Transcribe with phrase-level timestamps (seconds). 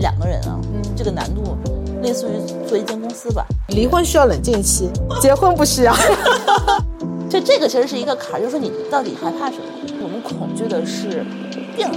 [0.00, 0.58] 两个人啊，
[0.96, 1.56] 这个难度
[2.02, 3.46] 类似于做一间公司吧。
[3.68, 4.90] 离婚需要冷静期，
[5.20, 5.94] 结婚不需要。
[7.30, 9.64] 就这个其实是一个坎儿，就是说你到底害怕什么？
[10.02, 11.24] 我们恐惧的是
[11.76, 11.96] 变化，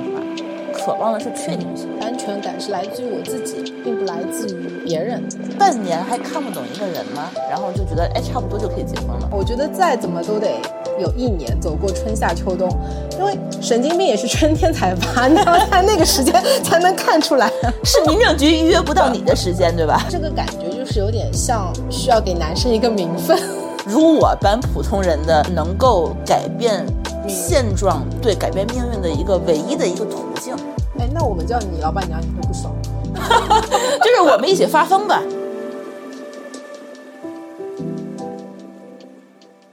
[0.74, 1.90] 渴望的是确定性。
[2.00, 5.24] 安全感是来自于我自己，并不来自于别人。
[5.58, 7.32] 半年还看不懂一个人吗？
[7.50, 9.28] 然后就觉得哎，差不多就可以结婚了。
[9.32, 10.62] 我觉得再怎么都得
[11.00, 12.70] 有一年走过春夏秋冬，
[13.18, 17.52] 因为神经病也是春天才发，你要在那个时间才能看出来。
[17.84, 20.06] 是民政局预约不到你的时间，对吧？
[20.10, 23.38] 这个感觉就是有点像需要给男生一个名分。
[23.86, 26.86] 如我般普通人的能够改变
[27.28, 30.56] 现状，对改变命运的一个唯一的一个途径。
[31.00, 32.74] 哎，那我们叫你老板娘，你会不爽？
[34.02, 35.22] 就是我们一起发疯吧。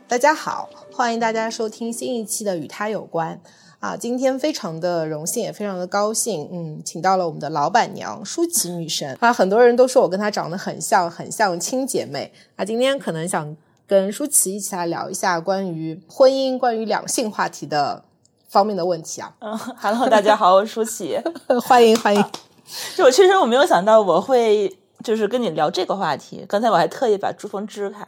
[0.08, 0.68] 大家好，
[1.00, 3.40] 欢迎大家收听新一期的《与他有关》
[3.78, 3.96] 啊！
[3.96, 9.32] 今天非常的荣幸，也非常的高兴，嗯，请到了我们的老板娘舒淇女神啊！
[9.32, 12.66] 很多人都说我跟她长得很像，很像亲姐妹啊！
[12.66, 18.04] 今天可能想跟舒淇一起来聊一下关于婚姻、关于两性话题的
[18.50, 19.32] 方面的问题啊！
[19.38, 21.18] 嗯，Hello，大家好，我是舒淇，
[21.64, 22.22] 欢迎欢迎！
[22.94, 28.06] 就我确实我没有想到我会就是跟你聊这个话题，刚才我还特意把珠峰支开。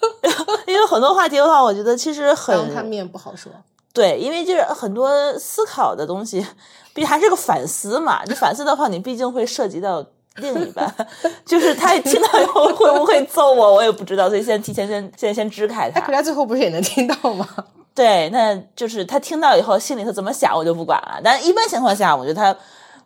[0.66, 3.50] 因为很多话题的话，我觉得其实很他面不好说。
[3.92, 6.44] 对，因为就是很多思考的东西，
[6.92, 8.22] 毕竟还是个反思嘛。
[8.26, 10.04] 你反思的话，你毕竟会涉及到
[10.36, 10.94] 另一半，
[11.46, 14.28] 就是他一听到以后会不会揍我，我也不知道。
[14.28, 16.00] 所以现在提前先现在先支开他。
[16.02, 17.48] 可他最后不是也能听到吗？
[17.94, 21.18] 对，那就是他听到以后心里头怎么想，我就不管了。
[21.24, 22.54] 但一般情况下，我觉得他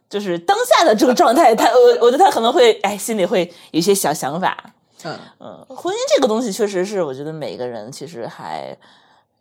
[0.09, 4.57] 就是当下的这个状态，他我我觉得他可能会哎，心里会有一些小想法。
[5.05, 8.77] 嗯嗯，婚姻这个东西确实是，我觉得每个人其实还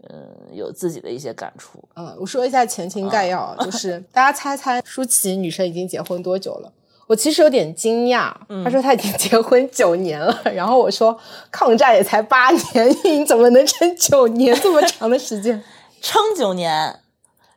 [0.10, 1.84] 嗯有自己的一些感触。
[1.96, 6.72] 嗯，我说一下前情概要，就 是大家猜猜舒淇女生已经结婚多久了？
[7.08, 8.32] 我其实有点惊讶，
[8.64, 11.18] 她说她已经结婚九年了，然后我说
[11.50, 15.64] 抗战也才八年，你怎么能撑九年这么长的时间？
[16.02, 17.00] 撑九年？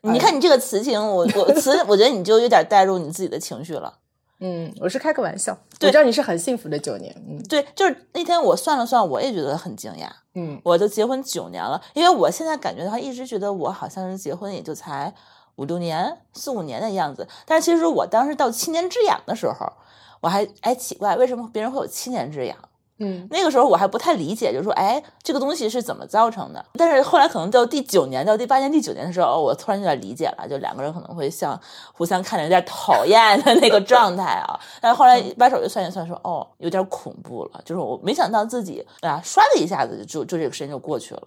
[0.04, 3.98] 你看你这个词情，我我词，我觉得你就有点带入你自己的情绪了。
[4.44, 5.56] 嗯，我是开个玩笑。
[5.80, 7.14] 我知道你是很幸福的九年。
[7.28, 10.08] 嗯，对，就是那天我算了算，我也觉得很惊讶。
[10.34, 15.14] 嗯，我都结婚九年了，因为我现在感觉的话，一直觉得我好像是结婚也就才
[15.54, 17.28] 五六年、四五年的样子。
[17.46, 19.72] 但是其实我当时到七年之痒的时候，
[20.20, 22.56] 我还哎奇怪，为什么别人会有七年之痒？
[23.02, 26.64] 嗯，那个时候我还不太理解，就是说，哎，这个东西是怎么造成的？
[26.74, 31.60] 但是后来可能到第九年、到第八年、第九年的时候，我突然有点理解了，就两个人可能会像
[31.92, 34.58] 互相看着有点讨厌的那个状态啊。
[34.80, 41.22] 但是后来掰手就算一算，说，哦，有点恐怖了，就是我没想到自己啊，唰的一下子就就这个时间就过去了。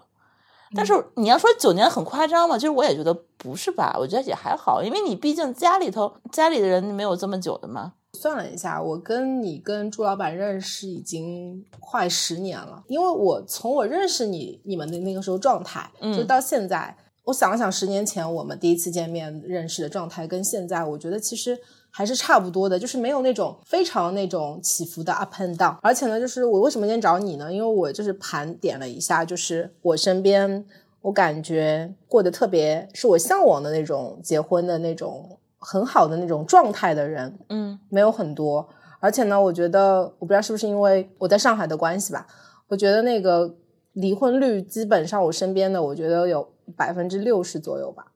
[0.75, 2.57] 但是你要说九年很夸张嘛？
[2.57, 7.93] 其实我也觉得不是吧，我觉得也还好，因为你毕竟家里头家里的人没有这么久的嘛。
[8.15, 12.83] 算了一下，我跟你跟朱老板认识已经快十年了。
[12.87, 21.59] 因为我从我认识你你们的那个时候状态，就到现在，我想了想，十年前我们第一次见面认识的状态，跟现在，我觉得其实
[21.91, 25.77] 还是差不多的，就是没有那种非常那种起伏的 up and down。
[25.81, 27.53] 而且呢，就是我为什么今天找你呢？
[27.53, 30.65] 因为我就是盘点了一下，就是我身边，
[31.01, 35.37] 我感觉过得特别是我向往的那种结婚的那种。
[35.65, 38.69] 很好的那种状态的人，嗯，没有很多。
[38.99, 42.27] 而且呢，我觉得我不知道是不是因为我在上海的关系吧，
[42.67, 43.55] 我觉得那个
[43.93, 48.11] 离婚率基本上我身边的，我觉得有百分之六十左右吧，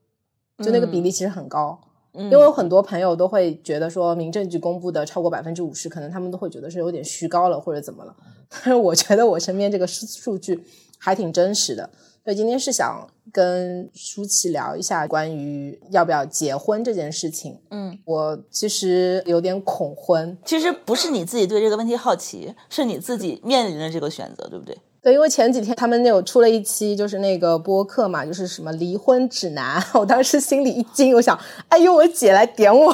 [0.59, 1.79] 就那个比例其实很高。
[2.13, 8.15] 因为有很多朋友都会觉得说，民政局公布的超过百分之五十，可能他们都会觉得是有点虚高了或者怎么了。
[8.50, 10.63] 但是我觉得我身边这个数数据
[10.97, 11.89] 还挺真实的。
[12.29, 17.59] 所以今天是想跟舒淇聊一下关于要不要结婚这件事情。
[17.71, 20.37] 嗯，我其实有点恐婚。
[20.45, 24.77] 其实不是你自己对这个问题好奇，是你自己面临的这个选择，对不对？
[25.01, 29.81] 对，因为前几天他们有出了一期，就是那个播客嘛，就是什么离婚指南。
[29.94, 32.94] 我当时心里一惊，我想，哎呦，我姐来点我，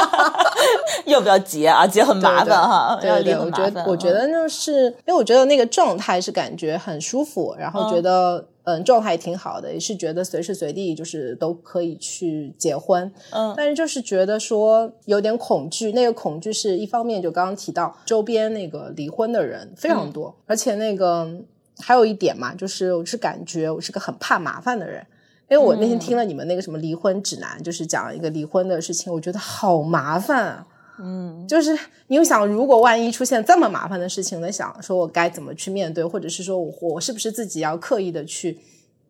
[1.06, 1.86] 要不要结啊？
[1.86, 21.30] 结很麻烦哈，对对，我觉得，我觉得就是因为我觉得那个状态是感觉很舒服，然后觉得嗯，状态也挺好的，也是觉得随时随地就是都可以去结婚，嗯，但是就是觉得说有点恐惧，那个恐惧是一方面，就刚刚提到周边那个离婚的人非常多，而且那个
[21.78, 25.06] 还有一点嘛，就是我是感觉我是个很怕麻烦的人，
[25.48, 30.66] 因为我那天听了你们那个什么离婚指南，就是讲一个离婚的事情，我觉得好麻烦啊。
[30.98, 38.58] 嗯，就是你又想，如果万一出现这么麻烦的事情，在想说我该怎么去面对，或者是说我我是不是自己要刻意的去，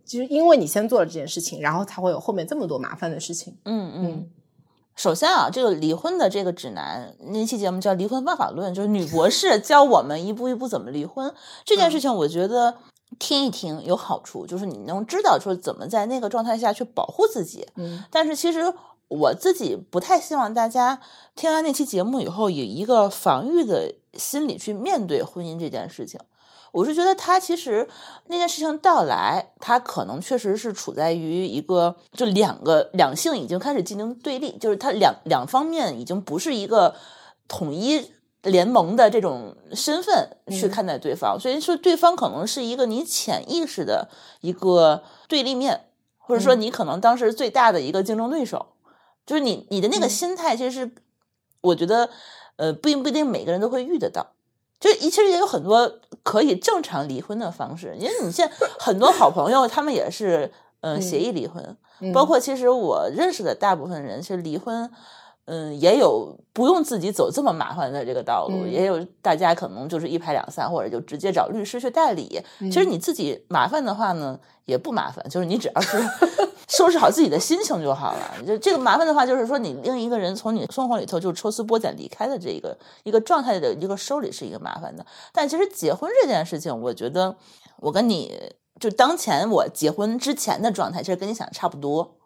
[0.05, 3.57] 就是因为你先做了这件事情，然后才会有后面这么多麻烦的事情。
[3.65, 4.31] 嗯嗯。
[4.97, 11.33] 首先啊，这个离婚的这个指南，那期节目叫《离婚方法论》，就是女博士 教我们一步一步怎么离婚。
[11.65, 12.75] 这件事情，我觉得
[13.19, 17.67] 听一听有好处，就是你能知道说怎么在那个状态下去保护自己。
[17.77, 18.73] 嗯，但是其实。
[19.09, 21.01] 我自己不太希望大家
[21.35, 26.19] 听完那期节目以后，以一个防御的心理去面对婚姻这件事情。
[26.73, 27.89] 我是觉得他其实
[28.27, 36.95] 那件事情到来，他可能确实是处在于一个就两个两性已经开始进行对立，就是他两两方面已经不是一个
[37.49, 38.11] 统一
[38.43, 44.11] 联盟的这种身份去看待对方，所以说对方可能是一个你潜意识的
[44.41, 45.87] 一个对立面，
[46.19, 48.67] 或者说你可能当时最大的一个竞争对手。
[49.27, 50.91] 就是你你的那个心态，其实是
[51.61, 52.09] 我觉得，
[52.57, 54.33] 呃，并不一定每个人都会遇得到。
[54.79, 61.77] 就其实也有很多可以正常离婚的方式，因为你现在很多好朋友他们也是，嗯，协议离婚。
[62.13, 64.91] 包括其实我认识的大部分人，其实离婚，
[65.47, 72.41] 嗯，也有不用自己走这么麻烦的这个道路，也有大家可能就是一拍两散，或者就直接找律师去代理。
[72.59, 75.99] 其实你自己麻烦的话呢，也不麻烦，就是你只要是。
[76.69, 78.45] 收拾好自己的心情就好了。
[78.45, 85.07] 就这个麻烦的话，就是说你另一个人从你生活里头就抽丝剥茧离开的这个一个状态的一个收理是一个麻烦的。
[85.33, 87.37] 但其实结婚这件事情，我觉得
[87.77, 88.35] 我跟你
[88.81, 92.17] 就当前我结婚之前的状态，其实跟你想的差不多。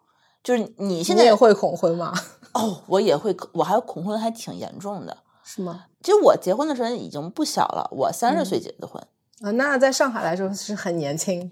[0.43, 2.11] 就是你现在也会恐婚吗？
[2.53, 5.85] 哦，我也会，我还恐婚还挺严重的，是吗？
[6.01, 9.01] 其实我结婚的时候已经不小了，我三十岁结的婚
[9.41, 11.51] 啊，那在上海来说是很年轻。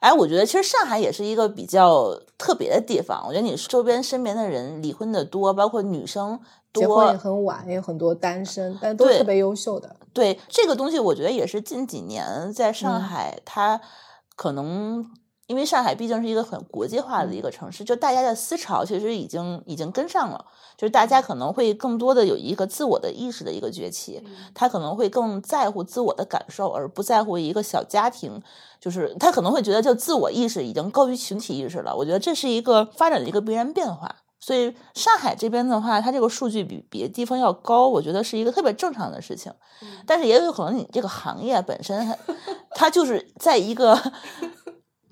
[0.00, 3.24] 哎，我觉得其实上海也是一个比较特别的地方。
[3.26, 6.38] 我觉得你周边身边的人离婚的多，包括女生
[6.74, 9.96] 结婚也很晚，也有很多单身，但都特别优秀的。
[10.12, 13.80] 对这个东西，我觉得也是近几年在上海，它
[14.34, 15.10] 可能。
[15.46, 20.44] 因为上海毕竟是一个很国际化的一个城市，就大家的思潮其实已经已经跟上了，
[20.76, 24.20] 就是大家可能会更多的有一个自我的意识的一个崛起，
[24.54, 28.42] 他可能会更在乎自我的感受，而不在乎一个小家庭，
[28.80, 31.94] 就是他可能会觉得就自我意识已经高于群体意识了。
[31.94, 34.16] 我觉得这是一个发展的一个必然变化。
[34.40, 39.52] 所以上海这边的话，它这个数据比别的地方要高，我觉得是一个特别正常的事情。
[40.04, 42.16] 但是也有可能你这个行业本身它
[42.70, 43.96] 它就是在一个。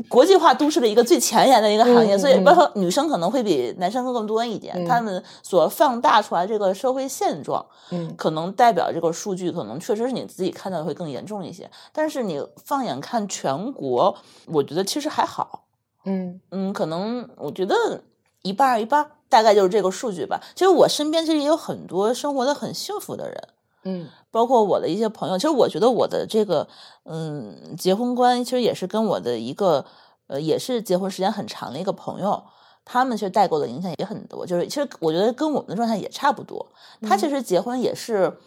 [0.09, 4.85] 国际化都市的一个最前沿的一个行业，所以包括女生可能会比男生更多一点。
[4.87, 11.71] 他们所放大出来这个社会现状，嗯，可能代表这个数据，可能确实是你自己看到的会更严重一些。
[11.93, 15.65] 但是你放眼看全国，我觉得其实还好。
[16.05, 18.03] 嗯嗯，可能我觉得
[18.43, 20.41] 一半一半，大概就是这个数据吧。
[20.55, 23.49] 其实我身边其实也有很多生活的很幸福的人。
[23.85, 26.67] 嗯，包括我的一些朋友，其实我觉得我的这个
[27.05, 29.85] 嗯结婚观，其实也是跟我的一个
[30.27, 32.43] 呃也是结婚时间很长的一个朋友，
[32.85, 34.47] 他们其实带给我的影响也很多。
[34.47, 36.67] 就是其实我觉得跟我们的状态也差不多。
[37.03, 38.39] 他其实结婚也是，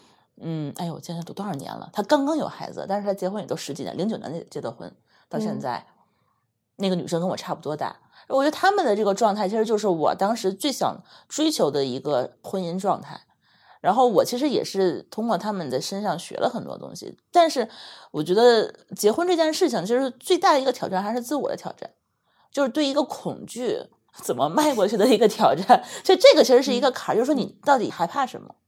[0.42, 1.90] 嗯，哎呦，我现在都多少年了？
[1.94, 4.92] 他刚刚有孩子，但是他结婚也都十几年，零九年结的婚，
[5.30, 5.86] 到现在，
[6.78, 7.96] 那个女生跟我差不多大。
[8.28, 10.98] 我觉得他们的这个状态，其实就是我当时最想
[11.30, 13.22] 追求的一个婚姻状态。
[13.82, 17.68] 然后我其实也是通过他们的身上学了很多东西，但是
[18.12, 21.90] 我觉得结婚这件事情，其实最大的一个挑战还是自我的挑战，
[22.52, 23.80] 就是对一个恐惧
[24.14, 25.84] 怎么迈过去的一个挑战。
[26.04, 28.56] 所以这个其实是一个坎儿，就是说你到底害怕什么？
[28.56, 28.67] 嗯，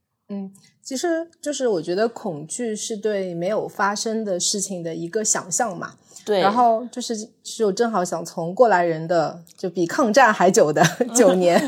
[0.82, 5.94] 其实就是我觉得恐惧是对没有发生的事情的一个想象嘛。
[6.22, 10.82] 对，然后就是是我正好想从过来人的就比抗战还久的
[11.16, 11.58] 九年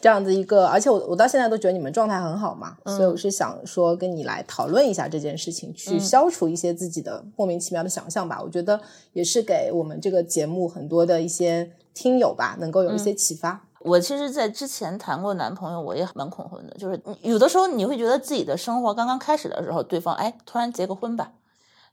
[0.00, 8.40] 这样子一个，而且我我到现在都觉得你们状态很好嘛，所以我是想说跟你来讨论一下这件事情，去消除一些自己的莫名其妙的想象吧。
[8.42, 8.80] 我觉得
[9.12, 13.66] 也是给我们这个节目很多的一些听友吧，能够有一些启发。
[13.80, 21.32] 我其实，在之前谈过男朋友，我也蛮恐婚的，就是有的时候你会觉得自己的生活刚刚开始的时候，对方哎突然结个婚吧。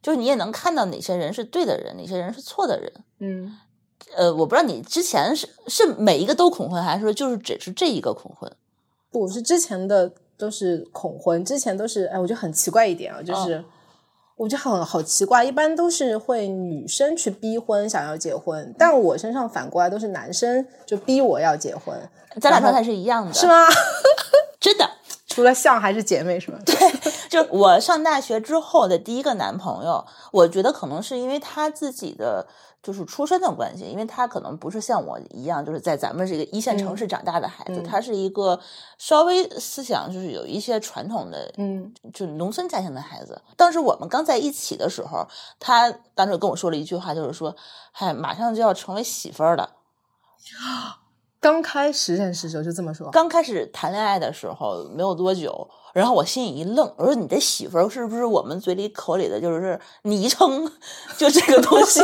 [0.00, 2.92] 就是你也能看到哪些人是对的人，哪些人是错的人。
[3.18, 3.56] 嗯，
[4.16, 8.48] 呃，我不知道你之前是是每一个都恐婚，还是说就是只是这一个恐婚？
[9.10, 13.64] 不是之前的都是恐婚，之前都是哎，我觉得很奇怪一点啊，就是
[14.38, 21.94] 我觉得很好奇怪，一般都是会女生去逼婚，想要结婚，但我身上反过来都是男生就逼我要结婚，
[22.40, 23.66] 咱俩状态是一样的，是吗？
[24.60, 24.88] 真的，
[25.28, 26.58] 除了像还是姐妹是吗？
[26.66, 26.74] 对，
[27.28, 32.46] 就我上大学之后的第一个男朋友，我觉得可能是因为他自己的。
[32.80, 38.58] 就是出身的关系，因为他可能不是像我一样，就是在咱们这个一线城市长大的孩子，他是一个
[38.96, 43.42] 稍微思想就是有一些传统的，嗯，就农村家庭的孩子。
[43.56, 45.26] 当时我们刚在一起的时候，
[45.58, 47.54] 他当时跟我说了一句话，就是说
[47.90, 49.72] ：“嗨，马上就要成为媳妇儿了。”
[51.40, 55.68] 刚开始认识的时候就这么说，刚开始谈恋爱的时候没有多久。
[55.94, 60.70] 然后我心里一愣，我说：“你的媳妇儿是不是我们嘴里口里的就是昵称？
[61.16, 62.00] 就这个东西，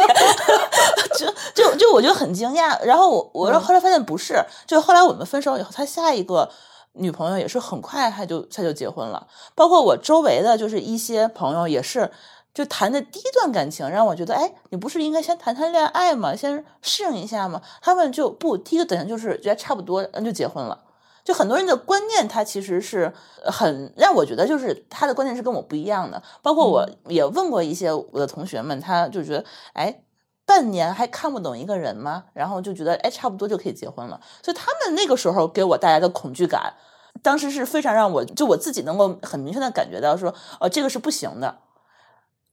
[1.17, 2.83] 就就就我就很惊讶。
[2.83, 6.51] 然后我我说后来发现不是，就后来我们分手以后，他下一个
[6.95, 9.29] 女朋友也是很快他就他就结婚了。
[9.55, 12.11] 包括我周围的就是一些朋友也是，
[12.55, 16.35] 就谈的第一段感情让我觉得，哎，你不是应该先谈谈恋爱吗？
[16.35, 17.61] 先适应一下吗？
[17.83, 20.83] 他们就不第一个等下就是觉得差不多，嗯，就结婚了。”
[21.25, 23.11] 就很多人的观念，他其实是
[23.45, 26.23] 很让我觉得，就是他的观念是跟我不一样的。
[26.43, 30.03] 包括我也问过一些我的同学们，他就觉得，哎，
[30.45, 32.25] 半年还看不懂一个人吗？
[32.35, 34.21] 然后就觉得，哎，差不多就可以结婚了。
[34.43, 36.75] 所以他们那个时候给我带来的恐惧感，
[37.23, 41.57] 当时是非常让我就我自己能够很明确的感觉到，说，哦，这个是不行的。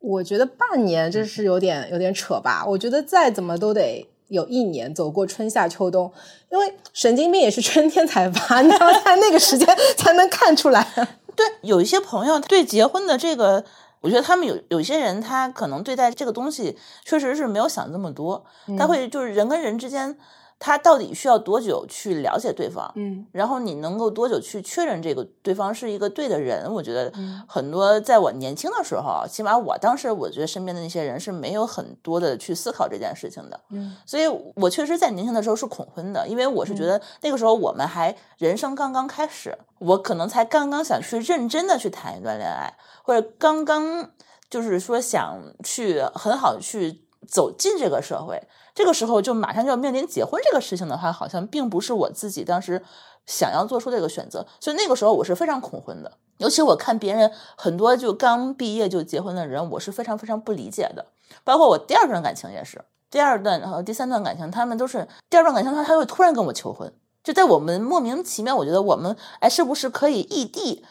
[0.01, 2.65] 我觉得半年这是有点有点扯吧。
[2.67, 4.08] 我觉得再怎么都得。
[4.31, 6.10] 有一年走过春夏秋冬，
[6.50, 9.67] 因为神经病也是春天才发， 你要在那个时间
[9.98, 10.88] 才能看出来。
[11.36, 13.62] 对，有一些朋友对结婚的这个，
[14.00, 18.46] 我觉得他们有有些人他可能对待这个东西确实是没有想这么多，
[18.79, 20.17] 他会就是人跟人之间。
[20.63, 22.91] 他到底需要多久去了解对方？
[22.96, 26.72] 嗯，然后你能够多久去确认这个对方是一个对的人？
[26.72, 27.12] 我觉得
[27.48, 33.60] 很多在我年轻的时候，起码我当时我觉得身边的那些人是没有很多的去思考这件事情的。
[33.72, 44.12] 嗯，所以我确实在年轻的时候是恐婚的，因为我是觉得那个时候我们还人生刚刚开始，我可能才刚刚想去认真的去谈一段恋爱，或者刚刚
[44.48, 48.42] 就是说想去很好去走进这个社会。
[48.74, 52.82] 这个时候就马上就要面临结婚这个事情的话，好像并不是我自己当时
[53.25, 56.13] 想要做出这个选择，所以那个时候我是非常恐婚的。
[56.38, 61.06] 尤其我看别人很多就刚毕业就结婚的人，我是非常非常不理解的。
[61.44, 66.92] 包括我第二段感情也是，第二段和第三段感情，他们都是第二段感情，他他会突然跟我求婚，
[67.24, 70.86] 就在我们莫名其妙，我觉得我们哎是不是可以异地，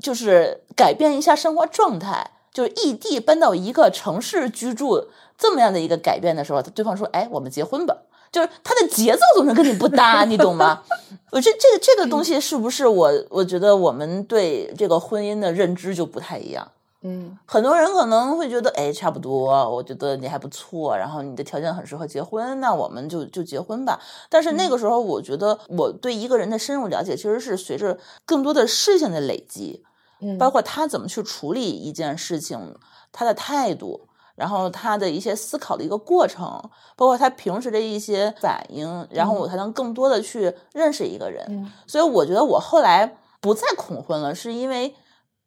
[0.00, 5.08] 就是改变一下生活状态，就是异地搬到一个城市居住。
[5.38, 7.96] 这么样的一个改变的时候，对方说：“哎，我们结婚吧。”
[8.32, 10.82] 就是他的节奏总是跟你不搭， 你懂吗？
[11.30, 13.10] 我这这个这个东西是不是我？
[13.30, 16.68] 我觉得我们对这个婚姻的认知就不太一样。
[17.02, 24.00] 嗯，很多人可能会觉得，哎，差不多，我觉得你还不错，然后你的条件很适合结婚，那我们就就结婚吧。
[24.28, 29.84] 但是那个时候，我觉得我对一个人的深入了解，其实是随着更多的事情的累积，
[30.20, 32.74] 嗯，包括他怎么去处理一件事情，
[33.12, 34.08] 他的态度。
[34.36, 36.46] 然后他的一些思考的一个过程，
[36.94, 41.68] 包括他平时的一些反应，然后我才能更多的去认识一个人。
[41.86, 44.94] 所以我觉得我后来不再恐婚了，是因为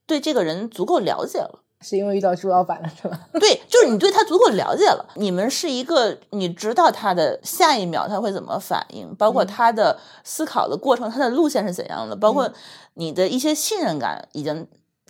[0.07, 1.59] 对这个人足够了解了。
[1.81, 3.17] 是因为遇到朱老板了，是吧？
[3.39, 5.05] 对，就是你对他足够了解了。
[5.15, 12.51] 你们是一个，你知道他的下一秒他会怎么反应，包括他的思考的过程，他的路线是怎样的，包括
[12.95, 14.67] 你的一些信任感已经。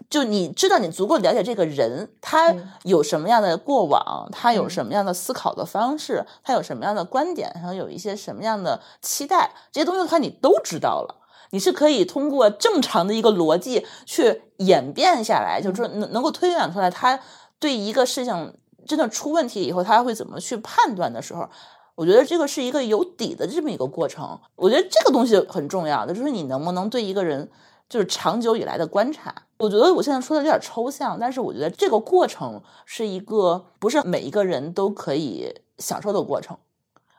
[0.08, 2.54] 就你知道，你足够了解这个人，他
[2.84, 11.16] 有什么样的过往，他有什么样的思考的方式，他有什么样的观点，然后有一些什么样的期待，这些东西的话，你都知道了。
[11.52, 17.20] 你是可以通过正常的一个逻辑去演变下来，就是说能能够推演出来，他
[17.60, 18.54] 对一个事情
[18.86, 21.50] 真的出问题以后，他会怎么去判断的时候，
[21.96, 24.40] 我觉得这个是一个有底的这么一个过程。
[24.56, 27.50] 我觉得这个东西很重要的，就是你能不能对一个人。
[27.90, 36.58] 就是长久以来的观察，我觉得我现在说的有点抽象，但是我觉得这个过程是一个不是每一个人都可以享受的过程，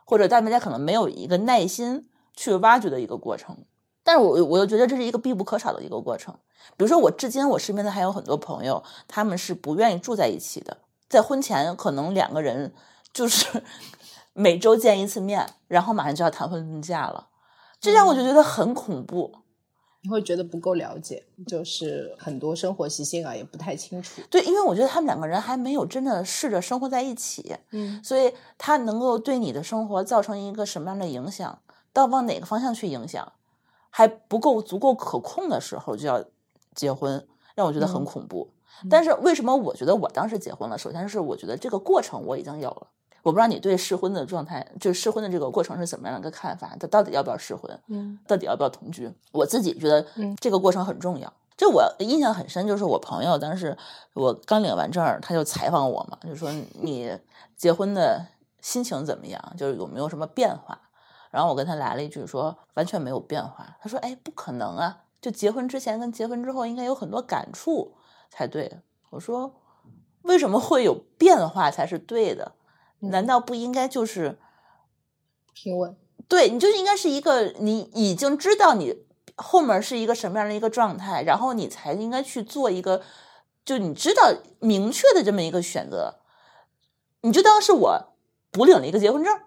[0.05, 3.57] 或者大家可能没有一个耐心去挖掘的一个过程。
[4.03, 6.35] 但是我我又觉得这是一个必不可少的一个过程。
[6.77, 12.73] 比如说，我至今我身边的还有很多朋友，他们是不愿意住在一起的，在婚前可能两个人
[13.12, 13.62] 就是
[14.33, 17.29] 每周见一次面，然后马上就要谈婚论嫁了，
[17.81, 19.35] 这让我就觉得很恐怖。
[20.02, 24.23] 你会觉得不够了解，就是很多生活习性啊也不太清楚。
[24.30, 31.59] 对，因为我觉得他们两个人还没有真的试着生活在一起，嗯，所以他能够对你的生活造成一个什么样的影响，
[31.92, 33.33] 到往哪个方向去影响，
[33.90, 36.25] 还不够足够可控的时候就要
[36.75, 38.50] 结婚，让我觉得很恐怖。
[38.88, 40.78] 但是为什么我觉得我当时结婚了？
[40.78, 42.87] 首先是我觉得这个过程我已经有了。
[43.23, 46.77] 我不知道你对试婚的状态，就试婚的这个过程是怎么样的一个看法？
[46.79, 47.79] 他到底要不要试婚？
[47.89, 49.12] 嗯，到底要不要同居？
[49.33, 50.05] 我自己觉得，
[50.41, 51.33] 这个过程很重要。
[51.57, 53.77] 就我印象很深，就是我朋友当时
[54.15, 56.50] 我刚领完证，他就采访我嘛，就说
[56.81, 57.11] 你
[57.55, 58.27] 结婚的
[58.62, 59.55] 心情怎么样？
[59.59, 60.81] 就是有没有什么变化？
[61.31, 63.77] 然后我跟他来了一句说完全没有变化。
[63.81, 65.05] 他说哎，不可能啊！
[65.21, 67.93] 就结婚之前跟结婚之后应该有很多感触
[68.31, 68.81] 才对。
[69.11, 69.55] 我说
[70.23, 72.53] 为什么会有变化才是对的？
[73.00, 74.38] 难道不应该就是
[75.52, 75.97] 平稳？
[76.28, 79.04] 对你就是应该是一个你已经知道你
[79.37, 83.02] 后面是一个什么样的一个状态，然后你才应该去做一个
[83.64, 86.21] 就你知道明确的这么一个选择。
[87.23, 88.12] 你就当是我
[88.50, 89.40] 补领了一个结婚证，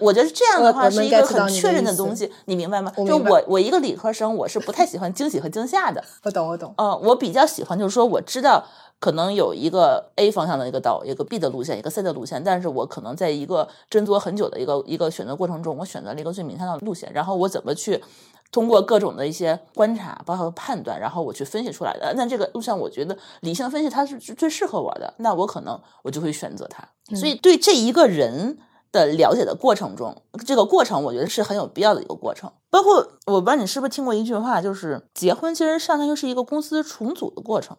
[0.00, 2.92] 我觉得这样的话是一个很确认的东西，你明白吗？
[3.06, 6.02] 就我我一个理科生，我是不太喜欢惊喜和惊吓的。
[6.24, 6.74] 我懂，我懂。
[6.76, 8.64] 嗯，我比较喜欢就是说我知道。
[9.00, 18.04] 可能有一个 A 方向的一个道，一个 B 的路线，一个 C 的路线，但是我可能在一个斟酌很久的一个一个选择过程中，我选择了一个最明显的路线，然后我怎么去
[18.52, 22.12] 通过各种的一些观察，包括判断，然后我去分析出来的。
[22.14, 26.86] 那这个路线，我觉得理性分析它是最适合我的，那我可能我就会选择它。
[27.16, 28.58] 所以对这一个人
[28.92, 32.50] 的了解的过程中，这个过程我觉得是很有必要的一个过程。
[32.70, 37.76] 包括我不知道你是不是听过一句话，就是结婚其实相当于是一个公司重组的过程。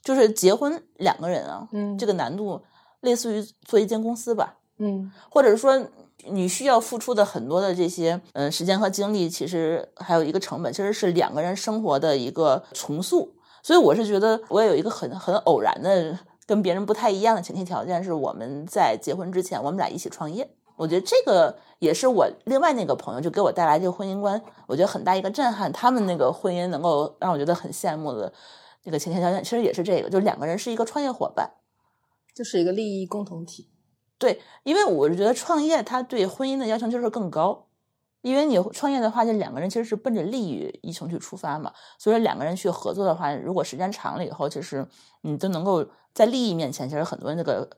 [0.00, 2.62] 就是结婚两个人啊，嗯，这个难度
[3.00, 5.86] 类似于做一间公司吧，嗯，或者是说
[6.30, 13.34] 你需要付出的很多的这些嗯时间和精力，其实还有一个成本，其实是两个人生活的一个重塑。
[13.62, 16.16] 所以我是觉得我也有一个很很偶然的
[16.48, 20.50] 跟别人不太一样的前提条件，是我们在结婚之前，我们俩一起创业。
[20.76, 25.70] 我觉得这个也是我另外那个朋友就给我带来这个婚姻观，我觉得很大一个震撼。
[25.70, 28.32] 他们那个婚姻能够让我觉得很羡慕的。
[28.84, 31.50] 那个前提条件其实也是这个，就是两个人是一个创业伙伴，
[32.34, 33.68] 就是一个利益共同体。
[34.18, 37.66] 对，因为我是觉得创业它对婚姻的要求就是更高，
[38.22, 41.72] 因为你创业的话，就两个人其实是奔着利益一同去出发嘛。
[41.98, 44.86] 所以说两个人去合作的话，如果时间长了以后，其实
[45.22, 47.68] 你都能够在利益面前，其实很多那个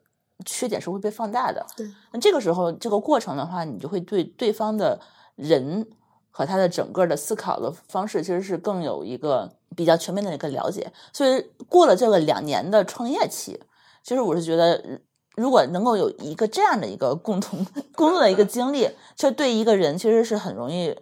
[0.44, 1.66] 缺点是会被放大的。
[1.76, 5.00] 对，那这个时候这个过程的话，你就会对对方的
[5.36, 5.86] 人。
[6.32, 10.90] 和他的整个的思考的方式，其实是更有一个比较全面的一个了解。
[11.12, 13.60] 所以过了这个两年的创业期，
[14.04, 15.00] 其实我是觉得，
[15.40, 20.94] 如果能够有一个这样的一个共同 工作的一个经历，其实对一个人其实是很容易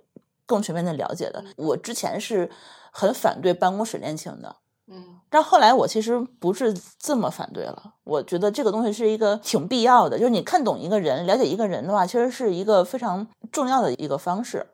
[0.46, 1.44] 更全面的了解的。
[1.56, 2.48] 我之前是
[2.92, 4.54] 很反对办公室恋情的，
[4.86, 7.94] 嗯，但后来我其实不是这么反对了。
[8.04, 14.66] 我觉得这个东西是一个挺必要的，就是你看懂一个人、了解一个人的话，其实是一个非常重要的一个方式。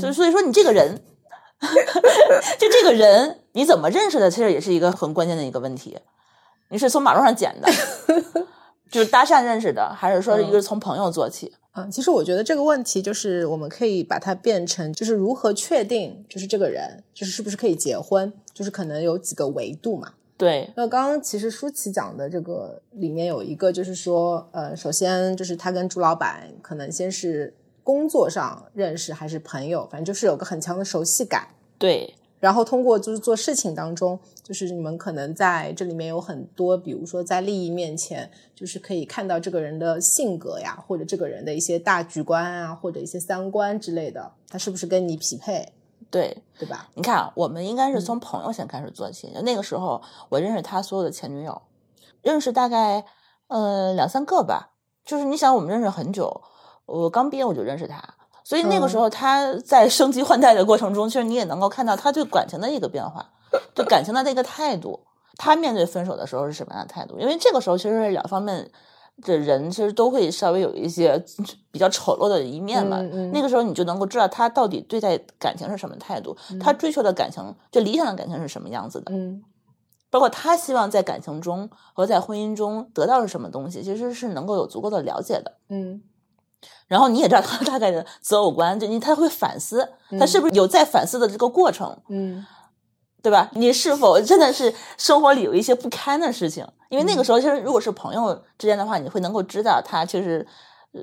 [0.00, 1.00] 所以，所以说你这个人，
[2.58, 5.98] 就这个人你怎么认识的，其实也是一个很关键的一个问题。
[6.70, 7.68] 你是从马路上捡的，
[8.92, 11.52] 就是搭讪认识的，还是说一个从朋友做起？
[11.72, 20.12] 嗯，其实我觉得这个问题就是我们可以把它变成，就是如何确定，就是这个人就是是不是可以结婚，就是可能有几个维度嘛。
[20.36, 20.70] 对。
[20.76, 27.54] 那刚刚其实舒淇讲的这个里面有一个，就是说，呃，首先就是他跟朱老板可能先是。
[27.84, 31.48] 工作上认识还是朋友，反正就是有个很强的熟悉感。
[31.78, 34.16] 对，然后通过就是做事情当中，
[34.52, 45.72] 就是你们可能在这里面有很多，比如说在利益面前，就是可以看到这个人的性格呀，或者这个人的一些大局观啊，或者一些三观之类的，他是不是跟你匹配？
[46.10, 46.90] 对，对吧？
[46.92, 49.32] 你看，我们应该是从朋友先开始做起。
[49.42, 51.62] 那个时候，我认识他所有的前女友，
[52.20, 53.06] 认识大概
[53.46, 54.74] 呃两三个吧。
[55.02, 56.42] 就是你想，我们认识很久。
[56.84, 58.02] 我刚毕业我就认识他，
[58.44, 63.32] 所以那个时候他在升级换代的过程中，其实你也能够看到他对感情的一个变化，
[63.74, 65.00] 对感情的那个态度。
[65.38, 67.18] 他面对分手的时候是什么样的态度？
[67.18, 68.70] 因为这个时候其实是两方面
[69.22, 71.18] 的人其实都会稍微有一些
[71.70, 73.00] 比较丑陋的一面嘛。
[73.32, 79.10] 那个时候你就能够知道他到底对待感情是什么态度，他追求的感情就理想的感情是什么样子的。
[79.12, 79.42] 嗯，
[80.10, 85.56] 包括他希望在感情中和在婚姻中得到是什么东西，其实是能够有足够的了解的。
[85.70, 86.02] 嗯。
[86.86, 89.88] 然后你也知道他大概的择偶观，就你他会反思，
[90.20, 92.44] 他是不是有在反思的这个过程，嗯，
[93.22, 93.50] 对吧？
[93.54, 96.66] 你是否真的是生活里有一些不堪的事情？
[96.90, 100.46] 因为那个时候，其实如果是朋友之间的话，你会能够知道他其实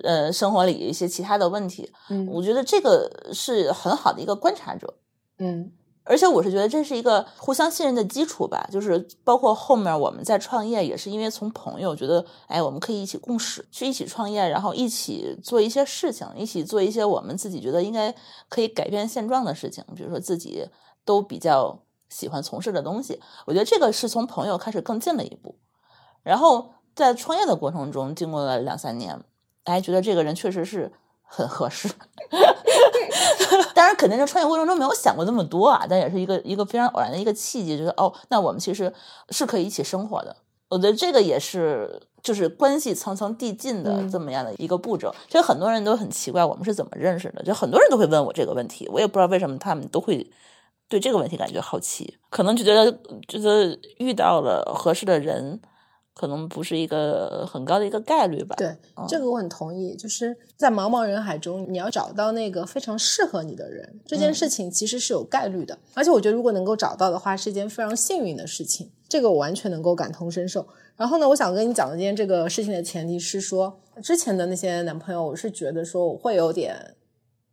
[0.04, 1.92] 呃生活里一些其他的问题。
[2.10, 4.94] 嗯，我觉得这个是很好的一个观察者。
[5.40, 5.72] 嗯。
[6.06, 18.12] 而且我是觉得这是一个互相信任的基础吧，就是包括后面我们在创业，也是因为从朋友觉得，哎，我们可以一起共事，去一起创业，然后一起做一些事情，一起做一些我们自己觉得应该
[18.48, 20.66] 可以改变现状的事情，比如说自己
[21.06, 23.22] 都比较喜欢从事的东西。
[23.45, 25.56] 我觉得这个是从朋友开始更近了一步，
[26.24, 29.19] 然后在创业的过程中，经过了两三年，
[29.63, 30.91] 哎，觉得这个人确实是
[31.24, 31.89] 很合适。
[33.74, 38.93] 当然，肯定是创业过程中没有想过那么多啊，但也是一个一个非常偶然的一个契机，就是哦，那我们其实
[39.30, 40.36] 是可以一起生活的。
[40.67, 45.13] 我觉得这个也是，就是关系层层递进的这么样的一个步骤。
[45.28, 47.41] 其实很多人都很奇怪，我们是怎么认识的？
[47.41, 50.30] 就很多人都会问我这个问题，我也不知道为什么他们都会
[50.89, 52.91] 对这个问题感觉好奇，可能就觉得
[53.28, 55.62] 觉得遇到了合适的人。
[56.15, 58.54] 可能不是一个很高的一个概率吧。
[58.58, 58.75] 对，
[59.08, 59.95] 这个我很同意。
[59.95, 65.80] 就是在茫茫人海中，你要找到那个非常适合你的人，这件事情其实是有概率的。
[65.93, 68.91] 而且我觉得，如果能够找到的话，是一件非常幸运的事情。
[69.08, 70.67] 这个我完全能够感同身受。
[70.97, 76.95] 然后呢，我想跟你讲的今天这个事情的前提是说，之前的那些男朋友，我是觉得说我会有点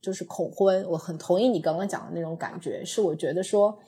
[0.01, 0.85] 就是恐婚。
[0.89, 3.79] 我很同意你刚刚讲的那种感觉，是我觉得说。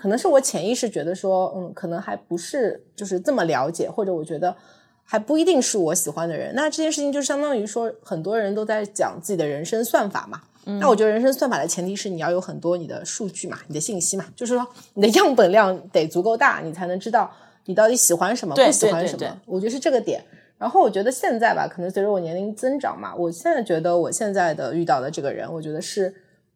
[0.00, 4.54] 可能是我潜意识觉得说，嗯，可能还不是就是这么了解，或者我觉得
[5.02, 6.54] 还不一定是我喜欢的人。
[6.54, 10.40] 那这件事情就相当于说，很多人都在讲自己的人生算法嘛。
[10.80, 17.28] 那我觉得人生算法的前提是你要有很多你的数据嘛，你的信息嘛，就是说你的样本量得足够大，你才能知道
[17.64, 19.40] 你到底喜欢什么，不喜欢什么。
[19.46, 20.22] 我觉得是这个点。
[20.58, 26.14] 然后我觉得现在吧，可能随着我年龄增长嘛，我现在觉得我现在的遇到的这个人，我觉得是。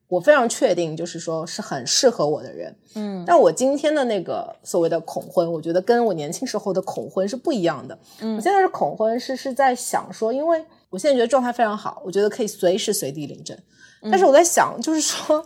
[0.09, 7.99] 我非常确定，就是说是很适合我的人，嗯，但我今天的那个所谓的恐婚，我觉得跟我年轻时候的恐婚是不一样的。
[8.21, 13.57] 嗯，我现在是恐婚，是是在想说，因为我现在觉得状态非常好，我觉得可以随时随地领证。
[14.11, 15.43] 但是我在想，就是说，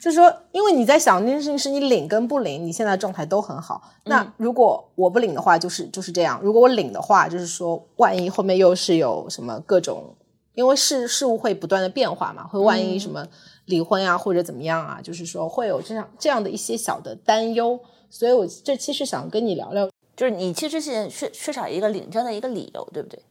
[0.00, 3.82] 就是说，因为你在想那件事情是你领跟不领，你现在状态都很好。
[4.04, 10.14] 那如果我不领的话，就是就是这样；如果我领的话，就是说，万一后面又是有什么各种，
[10.54, 13.26] 因为事事物会不断的变化嘛，会万一什么。
[13.66, 14.98] 离婚啊，或者怎么样啊？
[15.00, 23.22] 就是说会有这样这样的一些小的担忧，所以我这期是想跟你聊聊，就是你其实现在缺缺少一个领证的一个理由，对不对？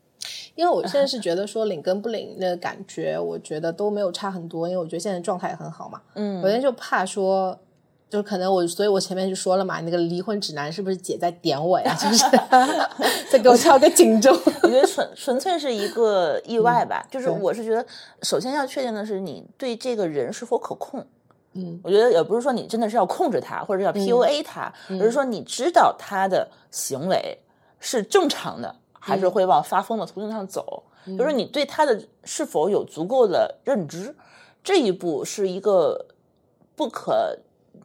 [0.55, 6.01] 因为我现在是觉得说领跟不领的感觉，我觉得都没有差很多，因为我觉得现在状态也很好嘛。
[6.15, 7.57] 嗯，我现在就怕说。
[8.09, 11.93] 就可能我，所以我前面就说了嘛，那个离婚指南是不是姐在点我呀？
[11.93, 12.25] 就是
[13.29, 14.35] 在给我敲个警钟。
[14.63, 17.05] 我觉得纯纯粹是一个意外吧。
[17.11, 17.85] 就是我是觉得，
[18.23, 21.05] 首先要确定的是你对这个人是否可控。
[21.53, 27.37] 嗯，我觉得也不是说你真的是要控制他，或者要 PUA 他，而是说你知道他的行为
[27.79, 28.75] 是正常的，
[29.09, 30.83] 还是会往发疯的途径上走。
[31.17, 34.15] 就是你对他的是否有足够的认知，
[34.63, 36.05] 这一步是一个
[36.75, 37.37] 不可。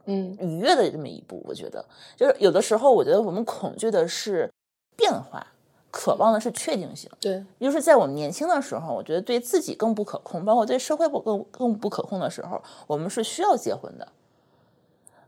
[0.07, 1.83] 嗯，愉悦的这么一步，我觉得
[2.15, 4.53] 就是有的时候，我觉得我们恐惧的是
[4.97, 5.47] 变化，
[5.91, 7.11] 渴望的是确定性。
[7.19, 14.07] 对，就是在我们年轻的时候，我觉得对自己更不可控，包括对社会不更更不可控的时候，我们是需要结婚的，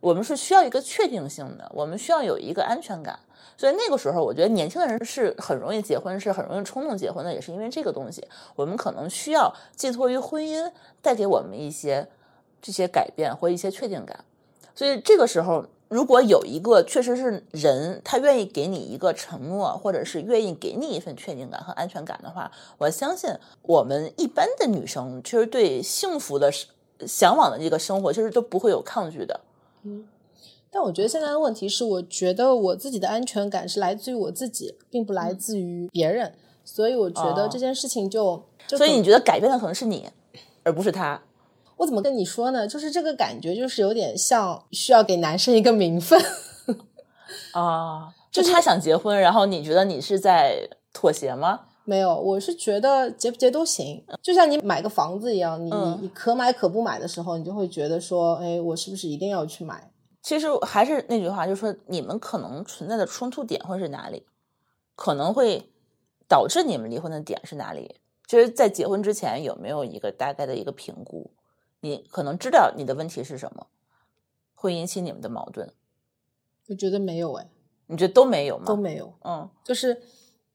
[0.07, 3.19] 我们是需要一个确定性的，我们需要有一个安全感。
[3.57, 10.71] 所以那个时候，我觉得年轻的人是很容易结婚，是很容易冲动结婚的，也是因为这个东西，我们可能需要寄托于婚姻
[11.03, 12.07] 带给我们一些
[12.63, 14.25] 这些改变或一些确定感。
[14.77, 23.29] 所以这个时候，如果有一个确实是人，他愿意给你一个承诺，或者是愿意给你一份确定感和安全感的话，我相信
[23.63, 26.53] 我们一般的女生其实对幸福的
[27.09, 29.41] 向往的这个生活，其实都不会有抗拒的。
[29.87, 30.05] 嗯，
[30.71, 36.35] 但我觉得现在的问题是，我觉得我自己的安全感是来自于我自己，并不来自于别人。
[36.65, 40.09] 所以我觉得这件事情就，所以你觉得改变的可能是你，
[40.65, 41.23] 而不是他。
[41.77, 42.67] 我怎么跟你说呢？
[42.67, 46.21] 就是这个感觉，就是有点像需要给男生一个名分
[47.53, 48.13] 啊。
[48.33, 51.61] 就是他想结婚，然后你觉得你是在妥协吗？
[51.87, 54.05] 没有，我是觉得结不结都行。
[54.21, 55.71] 就像你买个房子一样，你
[56.03, 59.91] 你可买可不买的时候，你就会觉得说，哎，我是不是一定要去买？
[60.21, 64.27] 其实还是那句话，就是说你们可能存在的冲突点会是哪里？
[64.97, 65.71] 可能会
[66.29, 68.01] 导致你们离婚的点是哪里？
[68.27, 71.31] 就是在结婚之前有没有一个大概的一个评估？
[71.81, 73.69] 你可能知道你的问题是什么，
[74.57, 75.73] 会引起你们的矛盾。
[76.69, 77.47] 我觉得没有哎，
[77.87, 78.65] 你觉得都没有吗？
[78.67, 80.03] 都没有，嗯，就是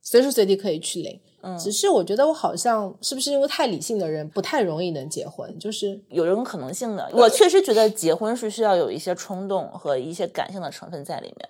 [0.01, 1.21] 随时随地可以去领。
[1.43, 7.09] 嗯，只是我觉得我好像是不是因为太理性的人不太容易能结婚，就是有这种可能性的。
[7.13, 11.49] 我确实觉得结婚是需要有一些冲动和一些感性的成分在里面。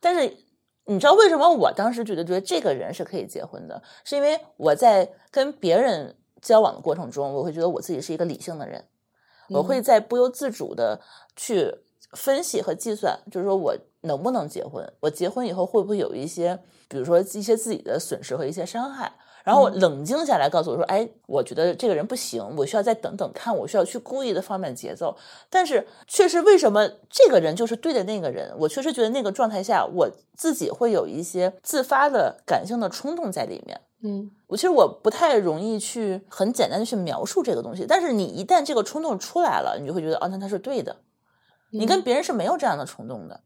[0.00, 0.36] 但是
[0.86, 3.80] 你知道为什么我当时觉得觉得这个人是可以结婚的？
[4.02, 8.84] 是因为我在跟别人交往的过程中，我会觉得我自己是一个理性的人。
[9.50, 11.00] 我会在不由自主的
[11.36, 11.72] 去
[12.12, 16.58] 分析和计算，就是说我能不能结婚，我结婚以后会不会有一些，
[16.88, 19.12] 比如说一些自己的损失和一些伤害，
[19.44, 25.16] 然然后冷静下来告诉我说：“哎，我觉得这个人不行，我需要再等等看，我需要去故意的放慢节奏。”
[25.48, 28.54] 但是确实，为什么这个人就是对的那个人？
[28.58, 33.80] 我确实觉得那个状态下，我自己会有一些自发的感性的冲动在里面。
[34.04, 40.94] 嗯，我其实我不太容易去很简单的去描述这个东西，但是你一旦这个冲动出来了，你就会觉得哦，那他是对的。
[41.70, 43.40] 你跟别人是没有这样的冲动的，